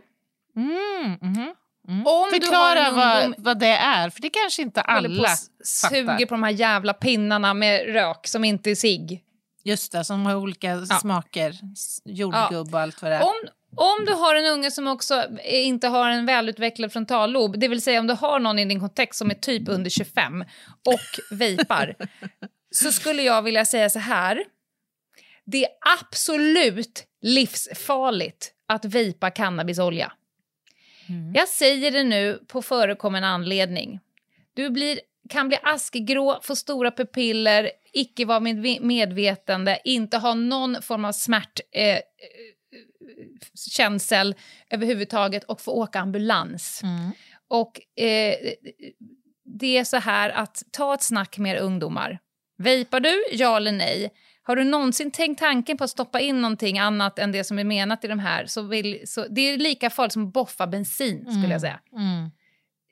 Mm, 0.56 1.18
mhm. 1.20 1.54
Mm. 1.88 2.06
Om 2.06 2.06
du 2.06 2.12
har 2.12 2.30
Förklara 2.40 2.90
vad, 2.90 3.34
vad 3.38 3.58
det 3.58 3.66
är, 3.76 4.10
för 4.10 4.20
det 4.22 4.30
kanske 4.30 4.62
inte 4.62 4.80
på 4.82 4.86
alla 4.90 5.28
s- 5.28 5.48
suger 5.64 6.26
på 6.26 6.34
de 6.34 6.42
här 6.42 6.50
jävla 6.50 6.92
pinnarna 6.94 7.54
med 7.54 7.92
rök 7.92 8.26
som 8.26 8.44
inte 8.44 8.70
är 8.70 8.74
cigg. 8.74 9.22
Just 9.64 9.92
det, 9.92 10.04
som 10.04 10.26
har 10.26 10.34
olika 10.34 10.86
smaker. 10.86 11.50
S- 11.72 12.02
Jordgubb 12.04 12.74
och 12.74 12.80
allt 12.80 13.02
vad 13.02 13.10
det 13.10 13.16
är. 13.16 13.22
Om, 13.22 13.34
om 13.76 14.04
du 14.04 14.12
har 14.12 14.34
en 14.34 14.46
unge 14.46 14.70
som 14.70 14.86
också 14.86 15.24
inte 15.44 15.88
har 15.88 16.10
en 16.10 16.26
välutvecklad 16.26 16.92
frontallob, 16.92 17.60
det 17.60 17.68
vill 17.68 17.82
säga 17.82 18.00
om 18.00 18.06
du 18.06 18.14
har 18.14 18.38
någon 18.38 18.58
i 18.58 18.64
din 18.64 18.80
kontext 18.80 19.18
som 19.18 19.30
är 19.30 19.34
typ 19.34 19.68
under 19.68 19.90
25 19.90 20.44
och 20.86 21.36
vejpar, 21.38 21.94
så 22.70 22.92
skulle 22.92 23.22
jag 23.22 23.42
vilja 23.42 23.64
säga 23.64 23.90
så 23.90 23.98
här. 23.98 24.44
Det 25.44 25.64
är 25.64 25.70
absolut 26.00 27.04
livsfarligt 27.22 28.52
att 28.66 28.84
vejpa 28.84 29.30
cannabisolja. 29.30 30.12
Jag 31.34 31.48
säger 31.48 31.90
det 31.90 32.04
nu 32.04 32.42
på 32.46 32.62
förekommande 32.62 33.28
anledning. 33.28 34.00
Du 34.54 34.70
blir, 34.70 35.00
kan 35.28 35.48
bli 35.48 35.58
askgrå, 35.62 36.40
få 36.42 36.56
stora 36.56 36.90
pupiller, 36.90 37.70
icke 37.92 38.24
vara 38.24 38.40
med 38.40 38.82
medvetande, 38.82 39.80
inte 39.84 40.16
ha 40.16 40.34
någon 40.34 40.82
form 40.82 41.04
av 41.04 41.12
smärt... 41.12 41.60
Eh, 41.72 41.98
känsel 43.70 44.34
överhuvudtaget 44.70 45.44
och 45.44 45.60
få 45.60 45.72
åka 45.72 46.00
ambulans. 46.00 46.82
Och 47.48 47.80
eh, 48.02 48.34
det 49.44 49.78
är 49.78 49.84
så 49.84 49.96
här 49.96 50.30
att 50.30 50.62
ta 50.70 50.94
ett 50.94 51.02
snack 51.02 51.38
med 51.38 51.56
era 51.56 51.60
ungdomar. 51.60 52.18
Vejpar 52.58 53.00
du? 53.00 53.24
Ja 53.32 53.56
eller 53.56 53.72
nej? 53.72 54.10
Har 54.42 54.56
du 54.56 54.64
någonsin 54.64 55.10
tänkt 55.10 55.38
tanken 55.38 55.76
på 55.76 55.84
att 55.84 55.90
stoppa 55.90 56.20
in 56.20 56.40
någonting 56.40 56.78
annat 56.78 57.18
än 57.18 57.32
det 57.32 57.44
som 57.44 57.58
är 57.58 57.64
menat 57.64 58.04
i 58.04 58.08
de 58.08 58.18
här? 58.18 58.46
Så 58.46 58.62
vill, 58.62 59.02
så, 59.04 59.26
det 59.28 59.40
är 59.40 59.58
lika 59.58 59.90
farligt 59.90 60.12
som 60.12 60.26
att 60.26 60.32
boffa 60.32 60.66
bensin 60.66 61.26
skulle 61.32 61.52
jag 61.52 61.60
säga. 61.60 61.80
Mm. 61.92 62.30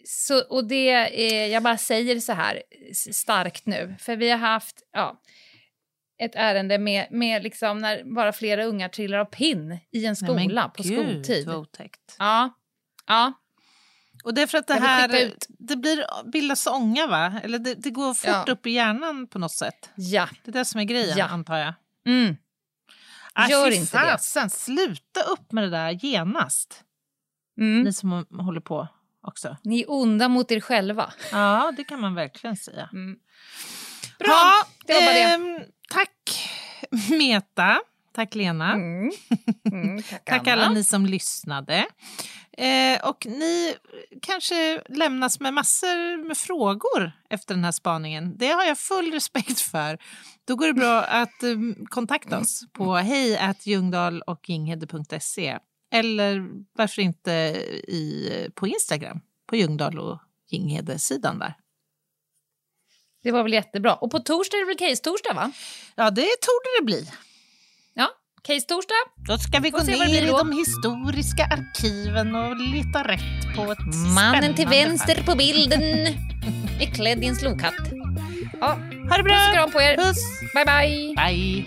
Så, 0.05 0.41
och 0.41 0.69
det, 0.69 0.91
eh, 0.93 1.47
jag 1.47 1.63
bara 1.63 1.77
säger 1.79 2.21
så 2.21 2.33
här 2.33 2.63
starkt 3.13 3.67
nu, 3.67 3.95
för 3.99 4.17
vi 4.17 4.31
har 4.31 4.39
haft 4.39 4.83
ja, 4.93 5.21
ett 6.19 6.35
ärende 6.35 6.79
med, 6.79 7.07
med 7.11 7.43
liksom 7.43 7.79
när 7.79 8.15
bara 8.15 8.33
flera 8.33 8.65
ungar 8.65 8.89
trillar 8.89 9.19
av 9.19 9.25
pinn 9.25 9.73
i 9.93 10.07
en 10.07 10.17
Nej, 10.21 10.35
men 10.35 10.39
skola 10.47 10.69
på 10.69 10.83
gud, 10.83 11.09
skoltid. 11.11 11.47
vad 11.47 11.57
otäckt. 11.57 12.17
Ja. 12.19 12.51
ja. 13.07 13.33
Och 14.25 14.35
det 14.35 14.43
är 14.43 14.47
för 14.47 14.59
att 14.59 14.67
det 14.67 14.75
här 14.75 15.33
det 15.59 15.77
blir, 15.77 16.05
bildas 16.33 16.67
ånga, 16.67 17.07
va? 17.07 17.41
Eller 17.45 17.59
det, 17.59 17.75
det 17.75 17.91
går 17.91 18.15
fort 18.15 18.31
Ja. 18.47 18.53
upp 18.53 18.67
i 18.67 18.71
hjärnan 18.71 19.27
på 19.27 19.39
något 19.39 19.53
sätt. 19.53 19.91
Ja. 19.97 20.29
Det 20.45 20.51
är 20.51 20.53
det 20.53 20.65
som 20.65 20.81
är 20.81 20.85
grejen, 20.85 21.19
Ja. 21.19 21.25
antar 21.27 21.57
jag. 21.59 21.75
Mm. 22.07 22.37
Äh, 23.39 23.51
Gör 23.51 23.71
inte 23.71 23.99
det. 23.99 24.11
fasen, 24.11 24.51
sluta 24.51 25.21
upp 25.23 25.53
med 25.53 25.65
det 25.65 25.71
där 25.71 25.91
genast. 25.91 26.83
Mm. 27.61 27.83
Ni 27.83 27.93
som 27.93 28.27
håller 28.41 28.61
på 28.61 28.89
också. 29.27 29.57
Ni 29.65 29.81
är 29.81 29.91
onda 29.91 30.29
mot 30.29 30.51
er 30.53 30.61
själva. 30.61 31.13
Ja, 31.33 31.73
det 31.77 31.85
kan 31.85 32.01
man 32.01 32.15
verkligen 32.15 32.57
säga. 32.57 32.89
Mm. 32.93 33.19
Bra, 34.19 34.29
Ja, 34.29 34.53
det 34.87 34.93
var 34.95 35.01
bara 35.01 35.15
det. 35.15 35.59
tack 35.59 35.69
Meta. 37.11 37.81
Tack 38.15 38.35
Lena. 38.35 38.73
Mm. 38.73 39.11
Mm, 39.73 40.03
tack, 40.03 40.25
Tack 40.25 40.47
alla 40.47 40.71
ni 40.71 40.85
som 40.85 41.07
lyssnade. 41.07 41.87
Eh, 42.59 43.09
och 43.09 43.27
ni 43.27 43.75
kanske 44.23 44.83
lämnas 44.89 45.41
med 45.41 45.55
massor 45.55 46.27
med 46.29 46.37
frågor 46.37 47.13
efter 47.31 47.55
den 47.55 47.65
här 47.65 47.73
spaningen. 47.73 48.39
Det 48.39 48.49
har 48.49 48.65
jag 48.65 48.79
full 48.79 49.13
respekt 49.13 49.61
för. 49.61 49.99
Då 50.45 50.57
går 50.57 50.67
det 50.67 50.75
bra 50.75 51.03
att 51.03 51.43
eh, 51.43 51.57
kontakta 51.89 52.39
oss 52.39 52.65
på 52.73 52.95
hej 52.95 53.55
Ljungdahl 53.65 54.23
och 54.23 54.49
Ginghede.se 54.49 55.59
eller 55.93 56.49
varför 56.73 57.03
inte 57.03 57.31
i, 57.89 58.31
på 58.55 58.67
Instagram 58.67 59.21
på 59.47 59.57
Ljungdahl 59.57 59.99
och 59.99 60.19
Ginghede-sidan 60.51 61.39
där. 61.39 61.55
Det 63.27 63.33
var 63.33 63.43
väl 63.43 63.53
jättebra. 63.53 63.95
Och 63.95 64.11
på 64.11 64.19
torsdag 64.19 64.57
är 64.57 64.61
det 64.61 64.67
väl 64.67 64.77
case-torsdag 64.91 65.35
va? 65.35 65.53
Ja, 65.95 66.11
det 66.11 66.23
torde 66.23 66.69
det 66.79 66.85
bli. 66.85 67.11
Ja, 67.95 68.09
case-torsdag. 68.43 69.03
Då 69.29 69.39
ska 69.39 69.59
vi 69.59 69.71
Får 69.71 69.79
gå 69.79 69.85
ner 69.85 70.23
i 70.23 70.27
de 70.27 70.53
historiska 70.53 71.45
arkiven 71.45 72.35
och 72.35 72.57
leta 72.57 73.03
rätt 73.09 73.57
på 73.57 73.73
ett 73.73 73.79
Mannen 74.15 74.55
till 74.55 74.69
vänster 74.69 75.15
fall. 75.15 75.25
på 75.25 75.35
bilden 75.35 75.83
är 76.81 76.95
klädd 76.95 77.25
i 77.25 77.27
en 77.27 77.37
slokhatt. 77.37 77.75
Ja, 78.61 78.79
Ha 79.11 79.17
det 79.17 79.23
bra! 79.23 79.35
puss 79.35 79.49
och 79.49 79.55
kram 79.55 79.71
på 79.71 79.81
er. 79.81 79.97
Puss! 79.97 80.19
Bye, 80.55 80.65
bye. 80.65 81.15
Bye! 81.17 81.67